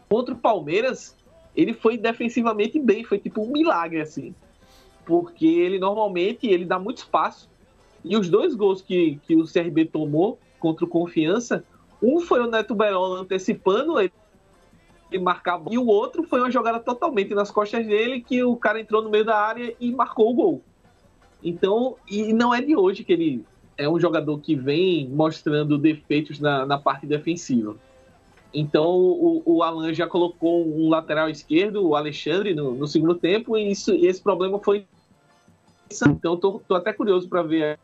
[0.07, 1.15] Contra o Palmeiras
[1.55, 4.35] ele foi defensivamente bem, foi tipo um milagre assim,
[5.05, 7.49] porque ele normalmente ele dá muito espaço
[8.03, 11.63] e os dois gols que, que o CRB tomou contra o Confiança,
[12.03, 14.11] um foi o Neto Berola antecipando ele
[15.21, 19.01] marcar e o outro foi uma jogada totalmente nas costas dele que o cara entrou
[19.01, 20.61] no meio da área e marcou o gol.
[21.43, 23.45] Então, e não é de hoje que ele
[23.77, 27.75] é um jogador que vem mostrando defeitos na, na parte defensiva.
[28.53, 33.57] Então, o, o, Alan já colocou um lateral esquerdo, o Alexandre, no, no segundo tempo,
[33.57, 34.85] e isso, esse problema foi.
[36.05, 37.79] Então, tô, tô até curioso para ver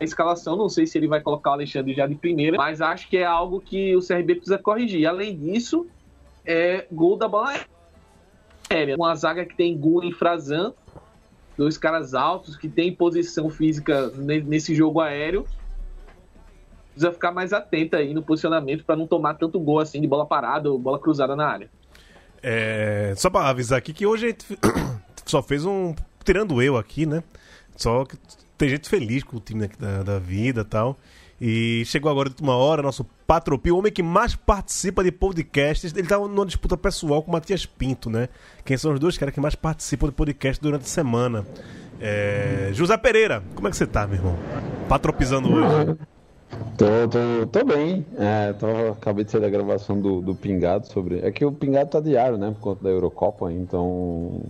[0.00, 0.56] a escalação.
[0.56, 3.24] Não sei se ele vai colocar o Alexandre já de primeira, mas acho que é
[3.24, 5.06] algo que o CRB precisa corrigir.
[5.06, 5.86] Além disso,
[6.44, 7.54] é gol da bola
[8.70, 8.96] aérea.
[8.96, 10.72] Uma zaga que tem gol em Frazan,
[11.56, 15.46] dois caras altos que têm posição física nesse jogo aéreo.
[16.92, 20.26] Precisa ficar mais atento aí no posicionamento para não tomar tanto gol assim de bola
[20.26, 21.70] parada ou bola cruzada na área.
[22.42, 24.58] É, só para avisar aqui que hoje a gente
[25.26, 25.94] só fez um.
[26.24, 27.22] Tirando eu aqui, né?
[27.76, 28.16] Só que
[28.58, 30.98] tem gente feliz com o time da, da vida e tal.
[31.40, 35.94] E chegou agora de última hora, nosso Patropi, o homem que mais participa de podcasts.
[35.94, 38.28] Ele tá numa disputa pessoal com o Matias Pinto, né?
[38.64, 41.46] Quem são os dois caras que mais participam de podcast durante a semana.
[42.00, 42.70] É...
[42.72, 44.36] José Pereira, como é que você tá, meu irmão?
[44.88, 45.96] Patropizando hoje.
[46.76, 48.04] Tô, tô, tô bem.
[48.16, 51.20] É, tô, acabei de sair da gravação do, do Pingado sobre.
[51.20, 52.50] É que o Pingado tá diário, né?
[52.50, 54.42] Por conta da Eurocopa, então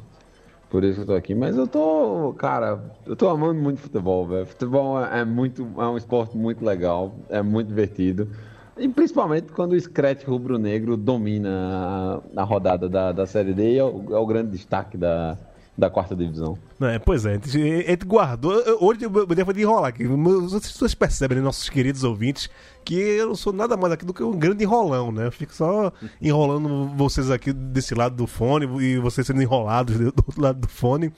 [0.71, 1.35] por isso que eu tô aqui.
[1.35, 4.47] Mas eu tô, cara, eu tô amando muito futebol, velho.
[4.47, 8.29] Futebol é, é muito, é um esporte muito legal, é muito divertido.
[8.77, 13.85] E principalmente quando o Scratch rubro-negro domina a, a, rodada da, da Série D é
[13.85, 15.37] o, é o grande destaque da,
[15.79, 16.59] da quarta divisão.
[16.81, 18.53] É, pois é, a gente guardou.
[18.81, 20.05] Hoje eu devo de enrolar aqui.
[20.05, 22.51] Vocês percebem, né, nossos queridos ouvintes,
[22.85, 25.27] que eu não sou nada mais aqui do que um grande enrolão, né?
[25.27, 30.07] Eu fico só enrolando vocês aqui desse lado do fone e vocês sendo enrolados do
[30.07, 31.13] outro lado do fone.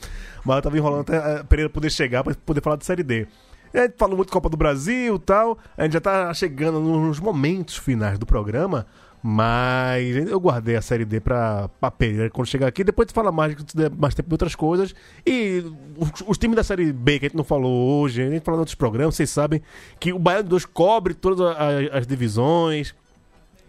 [0.44, 3.26] Mas eu tava enrolando até a Pereira poder chegar para poder falar de Série D.
[3.72, 5.56] A gente falou muito Copa do Brasil e tal.
[5.78, 8.86] A gente já tá chegando nos momentos finais do programa.
[9.22, 12.82] Mas eu guardei a série D pra, pra Pereira quando chegar aqui.
[12.82, 13.54] Depois tu fala mais,
[13.98, 14.94] mais tempo de outras coisas.
[15.26, 15.62] E
[15.96, 18.58] os, os, times da série B que a gente não falou hoje, a gente falou
[18.58, 19.62] em outros programas, vocês sabem
[19.98, 22.94] que o Baiano 2 cobre todas as, as divisões.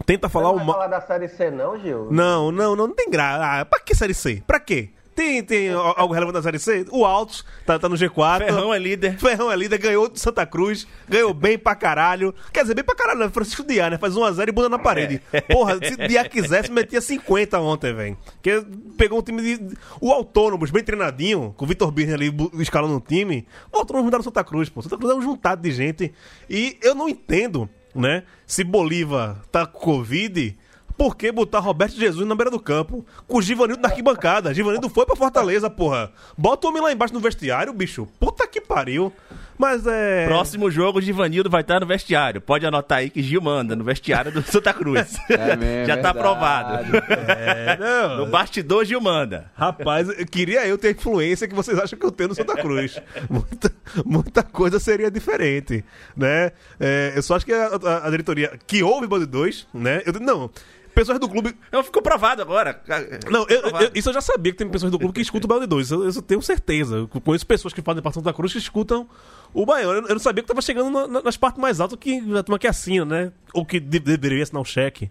[0.06, 0.74] Tenta falar Você não uma.
[0.74, 2.08] falar da série C, não, Gil?
[2.12, 3.62] Não, não, não, não tem graça.
[3.62, 4.42] Ah, pra que série C?
[4.48, 4.90] Pra quê?
[5.16, 6.86] Tem, tem algo relevante na Série C?
[6.90, 8.46] O Altos tá, tá no G4.
[8.46, 9.18] Ferrão é líder.
[9.20, 12.34] Ferrão é líder, ganhou de Santa Cruz, ganhou bem pra caralho.
[12.54, 13.30] Quer dizer, bem pra caralho, né?
[13.30, 13.98] Francisco Diá, né?
[13.98, 15.22] Faz 1x0 e bunda na parede.
[15.34, 15.42] É.
[15.42, 18.18] Porra, se Diá quisesse, metia 50 ontem, velho.
[18.42, 18.66] Que
[18.98, 19.78] pegou um time de.
[20.00, 23.46] O Autônomos, bem treinadinho, com o Vitor Birner ali escalando o time.
[23.72, 24.82] O Autônomos mudaram Santa Cruz, pô.
[24.82, 26.14] Santa Cruz é um juntado de gente.
[26.50, 28.24] E eu não entendo, né?
[28.46, 30.58] Se Bolívar tá com Covid
[31.02, 34.54] por que botar Roberto Jesus na beira do campo com o Givanildo na arquibancada?
[34.54, 36.12] Givanildo foi pra Fortaleza, porra.
[36.38, 38.08] Bota o homem lá embaixo no vestiário, bicho.
[38.20, 39.12] Puta que pariu.
[39.58, 40.26] Mas é.
[40.28, 42.40] Próximo jogo, Givanildo vai estar no vestiário.
[42.40, 45.16] Pode anotar aí que Gil manda no vestiário do Santa Cruz.
[45.28, 46.18] É mesmo, Já tá verdade.
[46.20, 46.98] aprovado.
[47.28, 48.18] É, não.
[48.18, 49.52] No bastidor, Gil manda.
[49.56, 52.56] Rapaz, eu queria eu ter a influência que vocês acham que eu tenho no Santa
[52.58, 53.02] Cruz.
[53.28, 53.72] Muita,
[54.06, 55.84] muita coisa seria diferente,
[56.16, 56.52] né?
[56.80, 60.02] É, eu só acho que a, a- a diretoria que houve Band 2, né?
[60.06, 60.50] Eu, não,
[60.94, 61.56] pessoas do clube...
[61.72, 62.82] Não, ficou provado agora.
[63.30, 65.60] Não, eu- eu- isso eu já sabia que tem pessoas do clube que escutam o
[65.60, 65.92] Band 2.
[65.92, 66.96] Eu, isso eu tenho certeza.
[66.98, 69.08] Eu conheço pessoas que fazem parte Santa Cruz que escutam
[69.54, 69.94] o Baiano.
[69.94, 72.44] Eu, eu não sabia que tava chegando na- na- nas partes mais altas que a
[72.44, 73.32] turma que assina, né?
[73.54, 75.10] Ou que de- deveria assinar um cheque.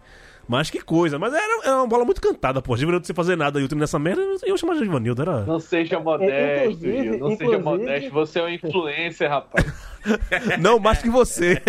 [0.51, 1.17] Mas que coisa.
[1.17, 2.77] Mas era, era uma bola muito cantada, pô.
[2.77, 5.23] Givanildo sem fazer nada e o time nessa merda, eu ia chamar de Givanildo.
[5.23, 5.43] Era...
[5.43, 7.19] Não seja modesto, Inclusive- Gil.
[7.21, 8.11] Não seja modesto.
[8.11, 9.65] Você é um influencer, rapaz.
[10.61, 11.63] Não, mais que você.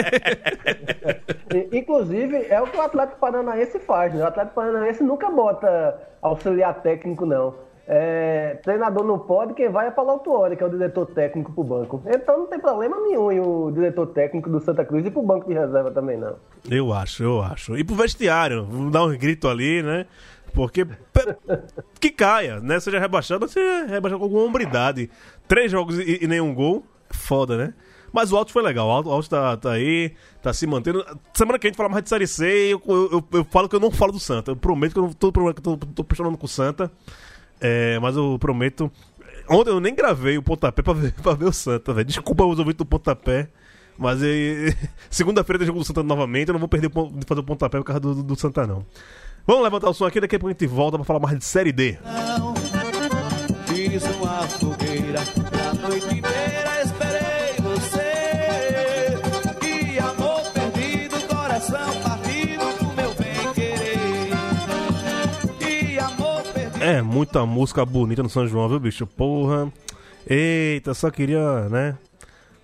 [1.72, 4.24] Inclusive, é o que o Atlético Paranaense faz, né?
[4.24, 7.54] O Atlético Paranaense nunca bota auxiliar técnico, não.
[7.94, 11.62] É, treinador não pode, quem vai é Paulo Autuori, que é o diretor técnico pro
[11.62, 12.02] banco.
[12.08, 15.46] Então não tem problema nenhum em o diretor técnico do Santa Cruz e pro banco
[15.46, 16.36] de reserva também, não.
[16.70, 17.78] Eu acho, eu acho.
[17.78, 20.06] E pro vestiário, vamos dar um grito ali, né?
[20.54, 20.88] Porque
[22.00, 22.80] que caia, né?
[22.80, 25.10] Seja rebaixado, seja rebaixado com alguma hombridade.
[25.46, 27.74] Três jogos e, e nenhum gol, é foda, né?
[28.14, 31.06] Mas o Alto foi legal, o Alto, o Alto tá, tá aí, tá se mantendo.
[31.34, 33.76] Semana que a gente fala mais de Série C, eu, eu, eu- eu falo que
[33.76, 34.52] eu não falo do Santa.
[34.52, 36.90] Eu prometo que eu não tô, que eu tô, tô pressionando com o Santa.
[37.62, 38.92] É, mas eu prometo.
[39.50, 42.06] Ontem eu nem gravei o pontapé pra ver, pra ver o Santa, velho.
[42.06, 43.50] Desculpa os ouvintes do pontapé.
[43.98, 44.20] Mas
[45.10, 46.48] segunda-feira tem jogo do Santa novamente.
[46.50, 48.86] Eu não vou perder de fazer o pontapé por causa do, do- do Santa, não.
[49.46, 51.44] Vamos levantar o som aqui, daqui a pouco a gente volta pra falar mais de
[51.46, 51.98] Série D.
[53.68, 56.21] Fiz uma fogueira a noite
[66.82, 69.06] É, muita música bonita no São João, viu, bicho?
[69.06, 69.72] Porra.
[70.28, 71.98] Eita, só queria, né?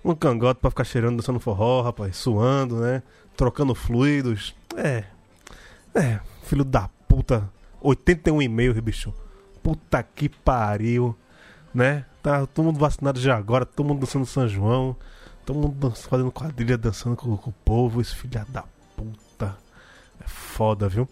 [0.04, 2.16] Um cangote pra ficar cheirando, dançando forró, rapaz.
[2.16, 3.02] Suando, né?
[3.36, 4.54] Trocando fluidos.
[4.76, 5.04] É.
[5.94, 7.48] É, filho da puta.
[7.82, 9.14] 81,5, bicho.
[9.62, 11.16] Puta que pariu.
[11.72, 12.04] Né?
[12.22, 14.96] Tá todo mundo vacinado já agora, todo mundo dançando São João.
[15.46, 18.00] Todo mundo dan- fazendo quadrilha, dançando com, com o povo.
[18.00, 18.64] Esse filho da
[18.96, 19.56] puta.
[20.20, 21.08] É foda, viu?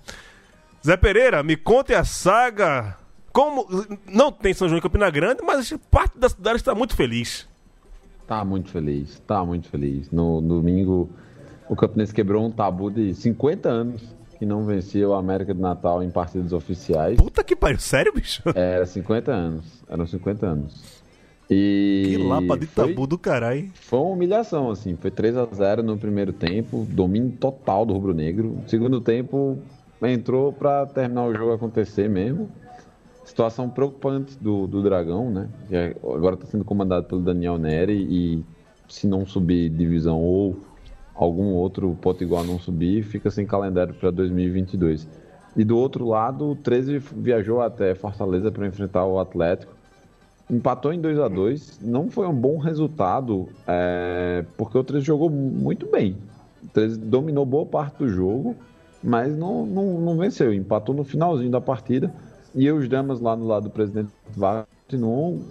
[0.87, 2.97] Zé Pereira, me conte a saga.
[3.32, 3.66] Como
[4.09, 7.49] não tem São João em Campina Grande, mas parte da cidade está muito feliz.
[8.24, 10.11] Tá muito feliz, tá muito feliz.
[10.12, 11.11] No domingo,
[11.68, 14.03] o Campinense quebrou um tabu de 50 anos
[14.39, 17.16] que não vencia o América de Natal em partidas oficiais.
[17.16, 18.43] Puta que pariu, sério, bicho?
[18.55, 20.84] Era 50 anos, eram 50 anos.
[21.51, 23.70] E Que lapa de foi- tabu do caralho.
[23.74, 24.97] Foi uma humilhação, assim.
[25.01, 28.59] Foi 3 a 0 no primeiro tempo, domínio total do Rubro Negro.
[28.66, 29.59] Segundo tempo,
[30.03, 32.49] entrou pra terminar o jogo acontecer mesmo.
[33.24, 35.49] Situação preocupante do, do Dragão, né?
[35.70, 38.44] É- agora está sendo comandado pelo Daniel Neri e
[38.88, 40.57] se não subir divisão ou
[41.14, 45.09] algum outro Potiguar não subir, fica sem calendário para 2022.
[45.57, 49.76] E do outro lado, o 13 viajou até Fortaleza para enfrentar o Atlético
[50.51, 55.28] empatou em 2 a 2 Não foi um bom resultado, é, porque o 13 jogou
[55.30, 56.16] muito bem.
[56.62, 58.57] O 13 dominou boa parte do jogo,
[59.03, 60.53] mas não, não, não venceu.
[60.53, 62.12] Empatou no finalzinho da partida.
[62.55, 64.11] E os dramas lá no lado do presidente
[64.86, 65.42] continuam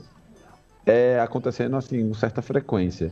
[0.85, 3.11] é, acontecendo assim, com certa frequência.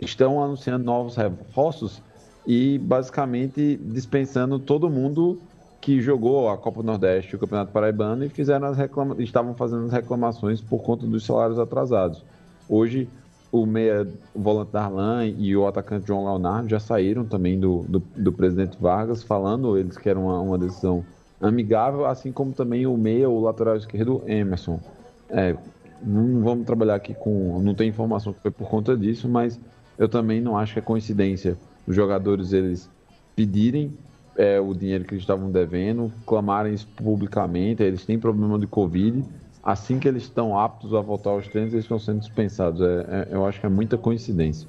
[0.00, 2.02] Estão anunciando novos reforços
[2.46, 5.40] e basicamente dispensando todo mundo
[5.80, 9.16] que jogou a Copa do Nordeste o Campeonato Paraibano e fizeram as reclama...
[9.18, 12.24] estavam fazendo as reclamações por conta dos salários atrasados.
[12.68, 13.08] Hoje,
[13.52, 18.02] o meia, o volante Darlan e o atacante João Leonardo já saíram também do, do,
[18.16, 21.04] do presidente Vargas, falando eles que era uma, uma decisão
[21.38, 24.80] amigável, assim como também o meia, o lateral esquerdo Emerson.
[25.28, 25.54] É,
[26.02, 27.60] não vamos trabalhar aqui com.
[27.62, 29.60] Não tem informação que foi por conta disso, mas
[29.98, 32.88] eu também não acho que é coincidência os jogadores eles
[33.34, 33.92] pedirem
[34.36, 39.24] é, o dinheiro que eles estavam devendo, clamarem isso publicamente, eles têm problema de Covid.
[39.62, 42.80] Assim que eles estão aptos a voltar aos treinos, eles estão sendo dispensados.
[42.80, 44.68] É, é, eu acho que é muita coincidência.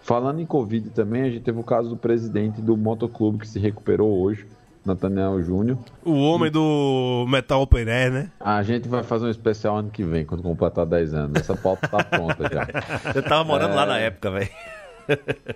[0.00, 3.58] Falando em Covid também, a gente teve o caso do presidente do motoclube que se
[3.58, 4.46] recuperou hoje,
[4.82, 5.76] Nathaniel Júnior.
[6.02, 8.30] O homem do Metal Open Air, né?
[8.40, 11.36] A gente vai fazer um especial ano que vem, quando completar 10 anos.
[11.38, 12.66] Essa pauta tá pronta já.
[13.14, 14.48] Eu tava morando lá na época, velho.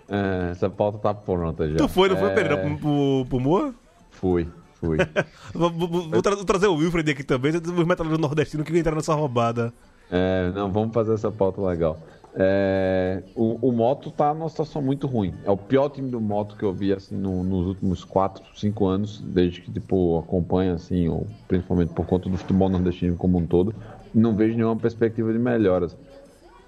[0.08, 1.76] É, essa pauta tá pronta já.
[1.78, 3.74] Tu foi, não foi, É, Pereira, pro, pro, pro Moa?
[4.10, 4.46] Fui,
[5.54, 8.96] Vou, vou- vou tra- vou trazer o Wilfred aqui também, os metaleiros nordestinos que entraram
[8.96, 9.72] nessa roubada.
[10.10, 11.98] É, não, vamos fazer essa pauta legal.
[12.36, 15.32] É, o, o Moto tá numa situação muito ruim.
[15.44, 18.86] É o pior time do Moto que eu vi assim, no- nos últimos 4, 5
[18.86, 23.46] anos, desde que tipo, acompanha, assim, ou, principalmente por conta do futebol nordestino como um
[23.46, 23.72] todo.
[24.12, 25.96] Não vejo nenhuma perspectiva de melhoras.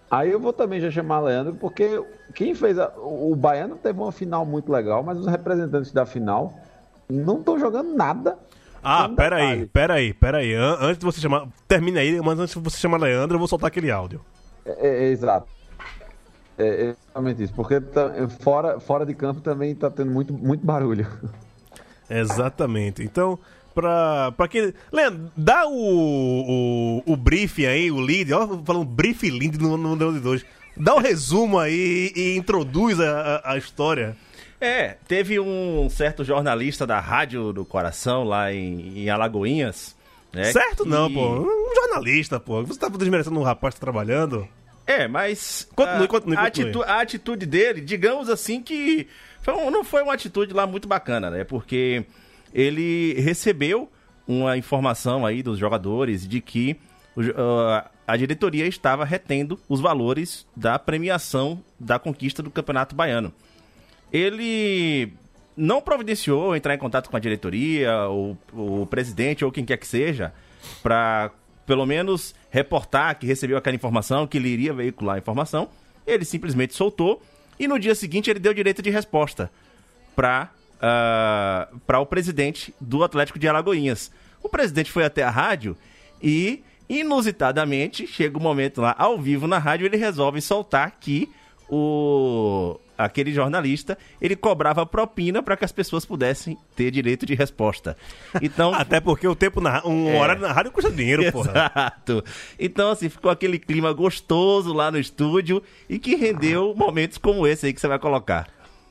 [0.09, 2.01] Aí eu vou também já chamar Leandro, porque
[2.33, 2.79] quem fez.
[2.79, 6.55] A, o Baiano teve uma final muito legal, mas os representantes da final
[7.09, 8.39] não estão jogando nada.
[8.83, 9.67] Ah, Um pera aí, detalhe.
[9.67, 10.55] pera aí, pera aí.
[10.55, 11.49] An- Antes de você chamar.
[11.67, 14.21] Termina aí, mas antes de você chamar Leandro, eu vou soltar aquele áudio.
[14.65, 15.47] É, é, exato.
[16.59, 17.53] É, é exatamente isso.
[17.55, 21.07] Porque tá- fora, fora de campo também tá tendo muito, muito barulho.
[22.09, 23.03] Exatamente.
[23.03, 23.39] Então,
[23.75, 24.73] pra, pra quem.
[24.93, 30.13] Leandro, dá o, o, o briefing aí, o lead, ó, falando briefing lindo no, Leão
[30.13, 30.45] de dois.
[30.77, 34.17] Dá o resumo aí e, e introduz a, a, a história.
[34.61, 39.95] É, teve um certo jornalista da Rádio do Coração lá em, em Alagoinhas.
[40.33, 41.41] né, certo que- não, pô.
[41.43, 42.63] Um jornalista, pô.
[42.65, 44.49] Você tá desmerecendo um rapaz que tá trabalhando?
[44.87, 46.71] É, mas Continue, a, continue, a continue.
[46.71, 49.07] atitu- a atitude dele, digamos assim que
[49.43, 51.45] foi um- não foi uma atitude lá muito bacana, né?
[51.45, 52.05] Porque
[52.55, 53.91] ele recebeu
[54.29, 56.77] uma informação aí dos jogadores de que
[57.37, 63.33] ah, a diretoria estava retendo os valores da premiação da conquista do Campeonato Baiano.
[64.17, 65.13] Ele
[65.55, 70.33] não providenciou entrar em contato com a diretoria, o presidente, ou quem quer que seja,
[70.83, 71.31] para
[71.67, 75.69] pelo menos reportar que recebeu aquela informação, que ele iria veicular a informação.
[76.07, 77.21] Ele simplesmente soltou
[77.59, 79.51] e no dia seguinte ele deu direito de resposta
[80.15, 84.11] para para o presidente do Atlético de Alagoinhas.
[84.43, 85.77] O presidente foi até a rádio
[86.23, 91.31] e, inusitadamente, chega o momento lá, ao vivo na rádio, ele resolve soltar que
[91.69, 97.97] o aquele jornalista ele cobrava propina para que as pessoas pudessem ter direito de resposta.
[98.43, 99.85] Então, Até porque o tempo na.
[99.87, 100.21] Um É.
[100.21, 101.51] horário na rádio custa dinheiro, porra.
[101.51, 102.25] Exato.
[102.59, 107.67] Então, assim, ficou aquele clima gostoso lá no estúdio e que rendeu momentos como esse
[107.67, 108.49] aí que você vai colocar.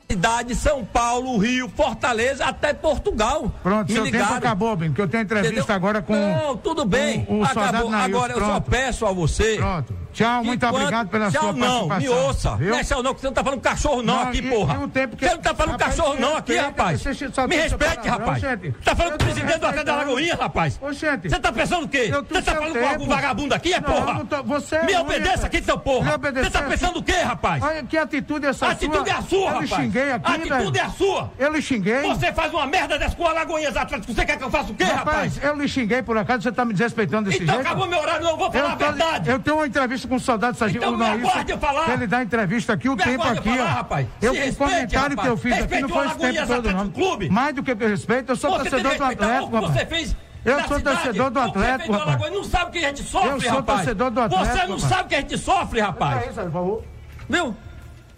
[0.08, 3.52] cidade, São Paulo, Rio, Fortaleza, até Portugal.
[3.62, 4.36] Pronto, Me seu tempo ligaram.
[4.36, 5.74] acabou, Ben, porque eu tenho entrevista Entendeu?
[5.74, 6.14] agora com.
[6.14, 7.26] Não, tudo bem.
[7.28, 7.92] o- acabou.
[7.92, 8.70] Agora eu só Pronto.
[8.70, 9.56] peço a você.
[9.56, 9.92] Pronto.
[10.16, 12.22] Tchau, muito obrigado pela tchau, sua não, participação.
[12.22, 12.56] me ouça.
[12.56, 12.70] viu?
[12.70, 14.78] Não é tchau não, que você não tá falando cachorro não, Não, aqui, e- porra.
[14.78, 17.04] o tempo que- Você não tá falando Rapaz, cachorro não aqui, rapaz.
[17.04, 18.42] Me respeite, rapaz.
[18.82, 19.98] Tá falando Eu com o presidente do Atlético da respeitando.
[19.98, 20.78] Lagoinha, rapaz.
[20.80, 21.28] Ô, gente.
[21.28, 22.08] Você tá pensando o quê?
[22.10, 24.18] Eu Você tá falando com algum vagabundo aqui, é Não, porra?
[24.20, 26.16] eu não você é Me ruim, obedeça aqui, seu porra.
[26.18, 27.62] Você tá pensando o quê, rapaz?
[27.62, 29.08] Olha, que atitude é essa A atitude sua?
[29.08, 29.70] é a sua, Eu rapaz.
[29.70, 30.76] lhe xinguei aqui, A atitude velho.
[30.78, 31.30] é a sua.
[31.38, 32.00] Eu lhe xinguei.
[32.02, 34.14] Você faz uma merda dessa com o Alagoinhas Atlético.
[34.14, 35.34] Você quer que eu faça o quê, rapaz?
[35.36, 37.66] Rapaz, eu lhe xinguei por acaso, você tá me desrespeitando desse Então jeito?
[37.66, 39.30] acabou meu horário, não vou falar Eu, a verdade.
[39.30, 41.90] eu tenho uma entrevista com o soldado Sargento Então me Nailson, aguarde eu falar.
[41.92, 43.74] Ele dá entrevista aqui, o Me tempo aguarde aqui, eu falar, ó.
[43.74, 44.06] rapaz.
[44.22, 45.40] Eu, o respeite, comentário que eu rapaz.
[45.40, 46.90] fiz aqui não Respeite foi o esse tempo todo, não.
[46.90, 47.30] Clube.
[47.30, 49.72] Mais do que respeito, eu sou Você torcedor do Atlético, o rapaz.
[49.72, 52.32] você fez Eu sou cidade, torcedor do o que você Atlético, do rapaz.
[52.32, 53.78] Não sabe o que a gente sofre, Eu sou rapaz.
[53.78, 54.82] torcedor do Atlético, Você não rapaz.
[54.82, 56.16] sabe o que a gente sofre, rapaz.
[56.28, 56.84] Entra aí, por favor.
[57.28, 57.56] Viu?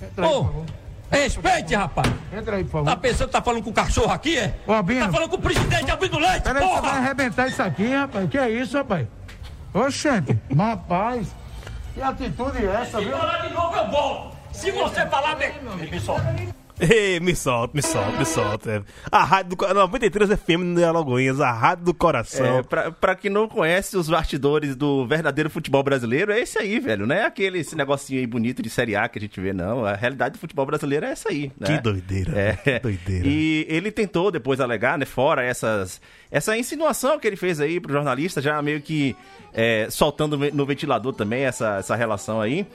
[0.03, 0.65] Entra aí, por favor.
[1.11, 2.13] respeite, rapaz.
[2.37, 3.01] Entra aí, por Tá favor.
[3.01, 4.55] pensando que tá falando com o cachorro aqui, é?
[4.67, 5.07] Ô, Albino.
[5.07, 6.93] Tá falando com o presidente Albino Leite, Peraí, você vai porra!
[6.99, 8.29] arrebentar isso aqui, rapaz.
[8.31, 9.07] Que é isso, rapaz?
[9.73, 11.29] Oxente, rapaz.
[11.99, 13.19] Que atitude é essa, Se viu?
[13.19, 14.37] falar de novo, eu volto.
[14.53, 15.37] Se você falar.
[15.37, 16.23] Me solta.
[16.91, 18.85] Ei, me solta, me solta, me solta.
[19.11, 22.59] A rádio do Co- 93 FM de Alagoinhas, a rádio do coração.
[22.59, 26.79] É, pra, pra quem não conhece os bastidores do verdadeiro futebol brasileiro, é esse aí,
[26.79, 27.07] velho.
[27.07, 29.85] Não é aquele esse negocinho aí bonito de Série A que a gente vê, não.
[29.85, 31.51] A realidade do futebol brasileiro é essa aí.
[31.59, 31.67] Né?
[31.67, 32.53] Que doideira, É.
[32.57, 33.27] que doideira.
[33.27, 36.01] E ele tentou depois alegar, né, fora essas,
[36.31, 39.17] essa insinuação que ele fez aí pro jornalista, já meio que
[39.53, 42.67] é, soltando no ventilador também essa, essa relação aí.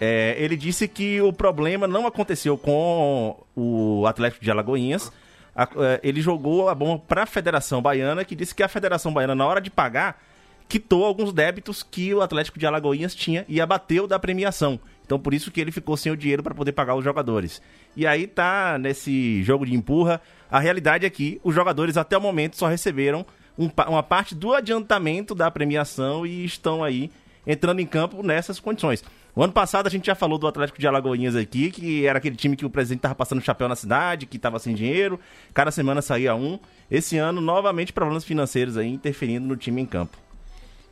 [0.00, 5.10] É, ele disse que o problema não aconteceu com o Atlético de Alagoinhas.
[5.54, 9.12] A- é, ele jogou a bomba para a Federação Baiana, que disse que a Federação
[9.12, 10.22] Baiana, na hora de pagar,
[10.68, 14.78] quitou alguns débitos que o Atlético de Alagoinhas tinha e abateu da premiação.
[15.04, 17.62] Então por isso que ele ficou sem o dinheiro para poder pagar os jogadores.
[17.96, 20.20] E aí tá nesse jogo de empurra.
[20.50, 23.24] A realidade é que os jogadores até o momento só receberam
[23.58, 27.10] um uma parte do adiantamento da premiação e estão aí
[27.46, 29.02] entrando em campo nessas condições.
[29.34, 32.36] O ano passado a gente já falou do Atlético de Alagoinhas aqui, que era aquele
[32.36, 35.20] time que o presidente tava passando chapéu na cidade, que tava sem dinheiro,
[35.54, 36.58] cada semana saía um.
[36.90, 40.16] Esse ano, novamente, problemas financeiros aí interferindo no time em campo.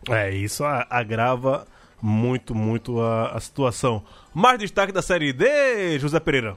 [0.09, 1.66] É, isso agrava
[2.01, 4.03] muito, muito a, a situação.
[4.32, 6.57] Mais destaque da Série D, José Pereira.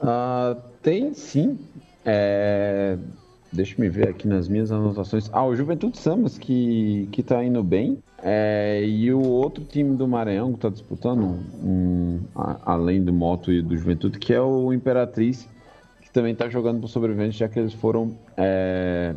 [0.00, 1.58] Ah, tem sim.
[2.04, 2.98] É,
[3.52, 5.28] Deixa eu me ver aqui nas minhas anotações.
[5.30, 8.02] Ah, o Juventude Samas que, que tá indo bem.
[8.24, 13.50] É, e o outro time do Maranhão que tá disputando, um, a- além do Moto
[13.52, 15.48] e do Juventude, que é o Imperatriz,
[16.00, 19.14] que também tá jogando pro sobrevivente, já que eles foram é,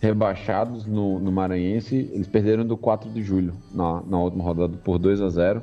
[0.00, 2.10] rebaixados no, no Maranhense.
[2.12, 5.62] Eles perderam do 4 de julho na, na última rodada por 2 a 0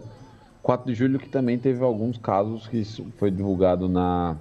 [0.62, 2.84] 4 de julho que também teve alguns casos que
[3.18, 4.36] foi divulgado na,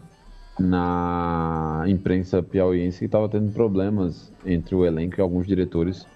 [0.58, 6.06] na imprensa piauiense que estava tendo problemas entre o elenco e alguns diretores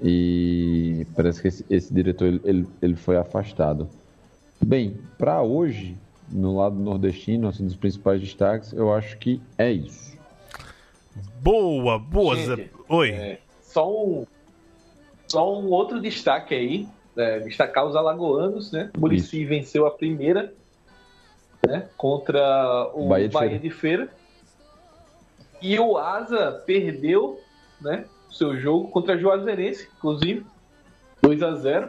[0.00, 3.88] E parece que esse, esse diretor ele, ele, ele foi afastado.
[4.60, 5.96] Bem, para hoje,
[6.30, 10.16] no lado nordestino, assim, dos principais destaques, eu acho que é isso.
[11.40, 12.70] Boa, boa, Gente, Zé.
[12.88, 13.10] Oi.
[13.10, 14.26] É, só um
[15.32, 16.86] só um outro destaque aí,
[17.16, 18.90] né, destacar os alagoanos, né?
[18.94, 20.52] O Muricy venceu a primeira,
[21.66, 21.88] né?
[21.96, 24.10] Contra o Bahia Bahia de de, Feira.
[25.60, 27.40] E o Asa perdeu,
[27.80, 28.04] né?
[28.32, 30.44] Seu jogo contra a Juazeirense, inclusive,
[31.20, 31.88] 2 a 0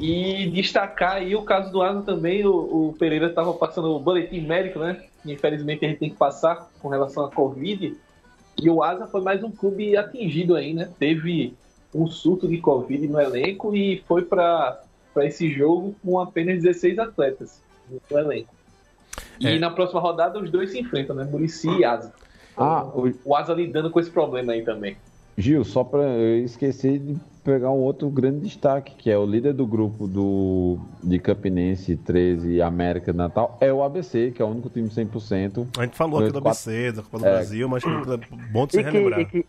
[0.00, 4.40] E destacar aí o caso do Asa também, o, o Pereira estava passando o boletim
[4.40, 5.04] médico, né?
[5.22, 7.96] que Infelizmente a gente tem que passar com relação à Covid.
[8.60, 10.88] E o Asa foi mais um clube atingido aí, né?
[10.98, 11.54] Teve
[11.94, 14.82] um surto de Covid no elenco e foi para
[15.18, 17.62] esse jogo com apenas 16 atletas
[18.10, 18.54] no elenco.
[19.40, 19.58] E É.
[19.58, 21.24] na próxima rodada os dois se enfrentam, né?
[21.24, 22.12] Murici e Asa.
[22.56, 24.96] Ah, o, O Asa lidando com esse problema aí também.
[25.36, 29.52] Gil, só para eu esqueci de pegar um outro grande destaque, que é o líder
[29.52, 34.44] do grupo do de Campinense 13 e América de Natal, é o ABC, que é
[34.44, 35.66] o único time 100%.
[35.78, 37.32] A gente falou aqui do Quatro- ABC, da Copa do É.
[37.32, 37.88] Brasil, mas é
[38.52, 39.20] bom de se E que, relembrar.
[39.20, 39.46] e, que,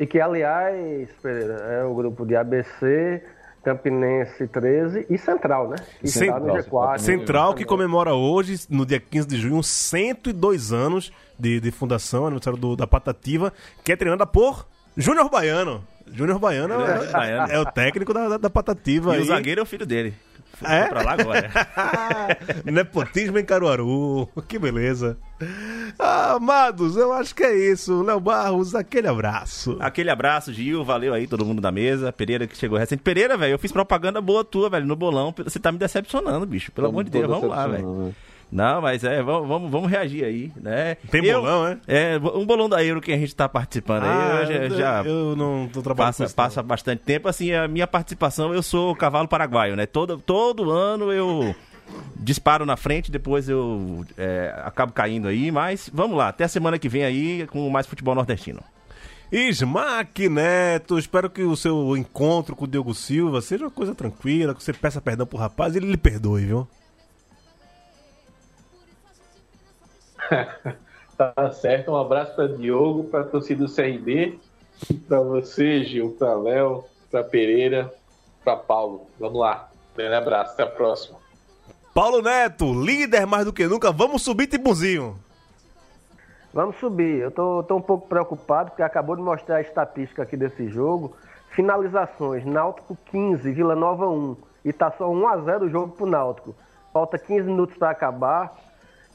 [0.00, 3.22] e que, aliás, Pereira, é o grupo de ABC,
[3.62, 5.76] Campinense 13 e Central, né?
[6.00, 6.98] Que Cent- está no G4.
[6.98, 12.58] Central que comemora hoje, no dia 15 de junho, 102 anos de, de fundação, aniversário
[12.58, 13.52] do, da Patativa,
[13.84, 14.66] que é treinada por
[14.98, 15.84] Júnior Baiano.
[16.12, 17.52] Júnior Baiano é, Baiano.
[17.52, 19.14] é o técnico da, da, da Patativa.
[19.14, 19.26] E o aí.
[19.28, 20.12] zagueiro é o filho dele.
[20.54, 20.86] Foi É?
[20.88, 21.50] pra lá agora.
[22.64, 24.28] Nepotismo em Caruaru.
[24.48, 25.16] Que beleza.
[25.98, 28.02] Ah, amados, eu acho que é isso.
[28.02, 29.76] Léo Barros, aquele abraço.
[29.78, 30.84] Aquele abraço, Gil.
[30.84, 32.12] Valeu aí, todo mundo da mesa.
[32.12, 33.02] Pereira que chegou recente.
[33.02, 35.32] Pereira, velho, eu fiz propaganda boa tua, velho, no bolão.
[35.44, 36.72] Você tá me decepcionando, bicho.
[36.72, 38.12] Pelo amor de Deus, vamos lá, velho.
[38.50, 38.64] Né?
[38.64, 40.96] Não, mas é, vamos, vamos, vamos reagir aí, né?
[41.10, 41.78] Tem Eu- bolão, é?
[41.86, 44.10] É, um bolão da Euro que a gente tá participando aí.
[44.10, 47.28] Ah, eu já, eu não tô trabalhando passa, passa bastante tempo.
[47.28, 49.86] Assim, a minha participação, eu sou cavalo paraguaio, né?
[49.86, 51.54] Todo, todo ano eu
[52.16, 55.50] disparo na frente, depois eu é, acabo caindo aí.
[55.50, 58.60] Mas vamos lá, até a semana que vem aí com mais futebol nordestino.
[59.30, 64.54] Smack Neto, espero que o seu encontro com o Diogo Silva seja uma coisa tranquila,
[64.54, 66.66] que você peça perdão pro rapaz e ele lhe perdoe, viu?
[71.18, 74.38] Tá certo, um abraço para Diogo, para torcida do CRB,
[75.08, 77.92] para você, Gil, para Léo, para Pereira,
[78.44, 79.08] para Paulo.
[79.18, 81.18] Vamos lá, grande abraço, até a próxima.
[81.92, 85.18] Paulo Neto, líder mais do que nunca, vamos subir Timbuzinho.
[86.54, 87.18] Vamos subir.
[87.18, 91.16] Eu tô, tô um pouco preocupado porque acabou de mostrar a estatística aqui desse jogo.
[91.50, 94.36] Finalizações, Náutico 15, Vila Nova 1.
[94.64, 96.54] E tá só 1 a 0 o jogo pro Náutico.
[96.92, 98.56] Falta 15 minutos para acabar.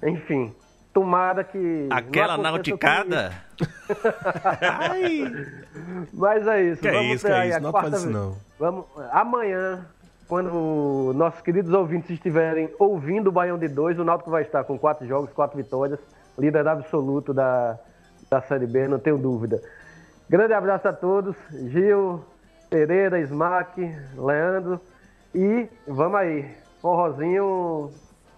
[0.04, 0.54] Enfim,
[0.94, 3.34] tomara que Aquela nauticada.
[6.14, 6.82] Mas é isso.
[6.82, 8.38] Que é vamos isso, ter que é isso, não quarta isso não.
[8.60, 9.86] Vamos, amanhã,
[10.28, 14.78] quando nossos queridos ouvintes estiverem ouvindo o Baião de Dois, o Náutico vai estar com
[14.78, 16.00] quatro jogos, quatro vitórias,
[16.38, 17.80] líder absoluto da,
[18.30, 19.60] da Série B, não tenho dúvida.
[20.30, 22.24] Grande abraço a todos, Gil,
[22.70, 23.82] Pereira, Smack,
[24.16, 24.80] Leandro,
[25.34, 27.92] e vamos aí, forrozinho,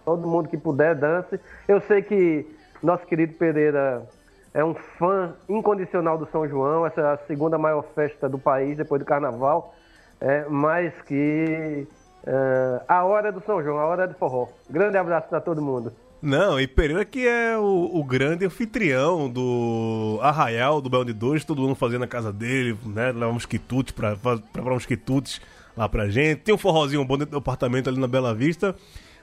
[0.06, 1.38] todo mundo que puder, dance.
[1.66, 2.46] Eu sei que
[2.80, 4.06] nosso querido Pereira
[4.54, 8.76] é um fã incondicional do São João, essa é a segunda maior festa do país
[8.76, 9.74] depois do Carnaval,
[10.20, 11.86] é, mas que
[12.24, 14.48] é, a hora é do São João, a hora é do forró.
[14.70, 15.92] Grande abraço para todo mundo.
[16.22, 21.44] Não, e Pereira que é o, o grande anfitrião do Arraial, do Bel de Dois,
[21.44, 23.12] todo mundo fazendo na casa dele, né?
[23.12, 25.40] Levar uns quitutes pra preparar uns quitutes
[25.76, 26.40] lá pra gente.
[26.40, 28.74] Tem um forrozinho bom dentro do apartamento ali na Bela Vista.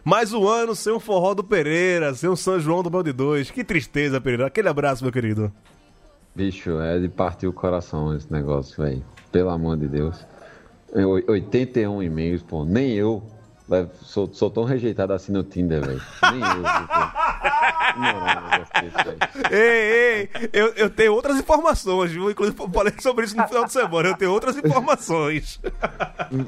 [0.04, 3.14] Mais um ano sem um forró do Pereira, sem um São João do Bel de
[3.14, 3.50] Dois.
[3.50, 4.48] Que tristeza, Pereira.
[4.48, 5.52] Aquele abraço, meu querido.
[6.36, 9.04] Bicho, é de partir o coração esse negócio, velho.
[9.32, 10.26] Pelo amor de Deus.
[10.94, 12.66] É, oi- 81 e-mails, pô.
[12.66, 13.24] Nem eu
[14.02, 16.02] sou, sou tão rejeitado assim no Tinder, velho.
[16.32, 16.64] Nem eu.
[17.96, 19.52] Não, não.
[19.52, 22.30] Ei, ei, eu, eu tenho outras informações, viu?
[22.32, 24.10] Inclusive, falei sobre isso no final de semana.
[24.10, 25.60] Eu tenho outras informações.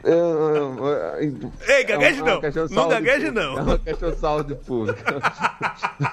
[0.03, 0.77] Eu-
[1.19, 2.41] eu- Ei, gagueje é uma não.
[2.67, 3.57] de Não gagueje não.
[3.57, 5.21] É uma questão de saúde pública.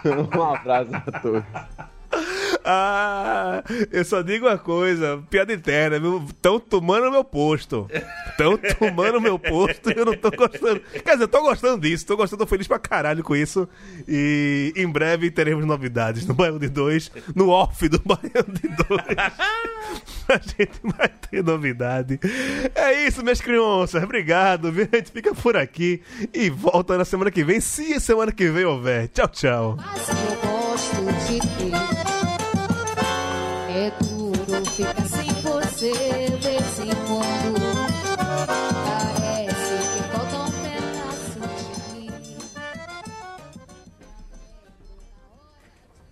[0.37, 1.43] um abraço a todos.
[2.65, 6.25] Ah, eu só digo uma coisa, piada interna, viu?
[6.29, 7.89] Estão tomando meu posto.
[8.31, 10.81] Estão tomando meu posto e eu não tô gostando.
[10.81, 13.69] Quer dizer, eu tô gostando disso, tô gostando, tô feliz pra caralho com isso.
[14.07, 19.17] E em breve teremos novidades no Baião de 2, no off do Baião de 2.
[20.29, 22.19] A gente vai ter novidade.
[22.75, 24.03] É isso, minhas crianças.
[24.03, 24.89] Obrigado, viu?
[24.93, 26.03] A gente fica por aqui
[26.33, 29.09] e volta na semana que vem, se semana que vem houver.
[29.09, 29.77] Tchau, tchau.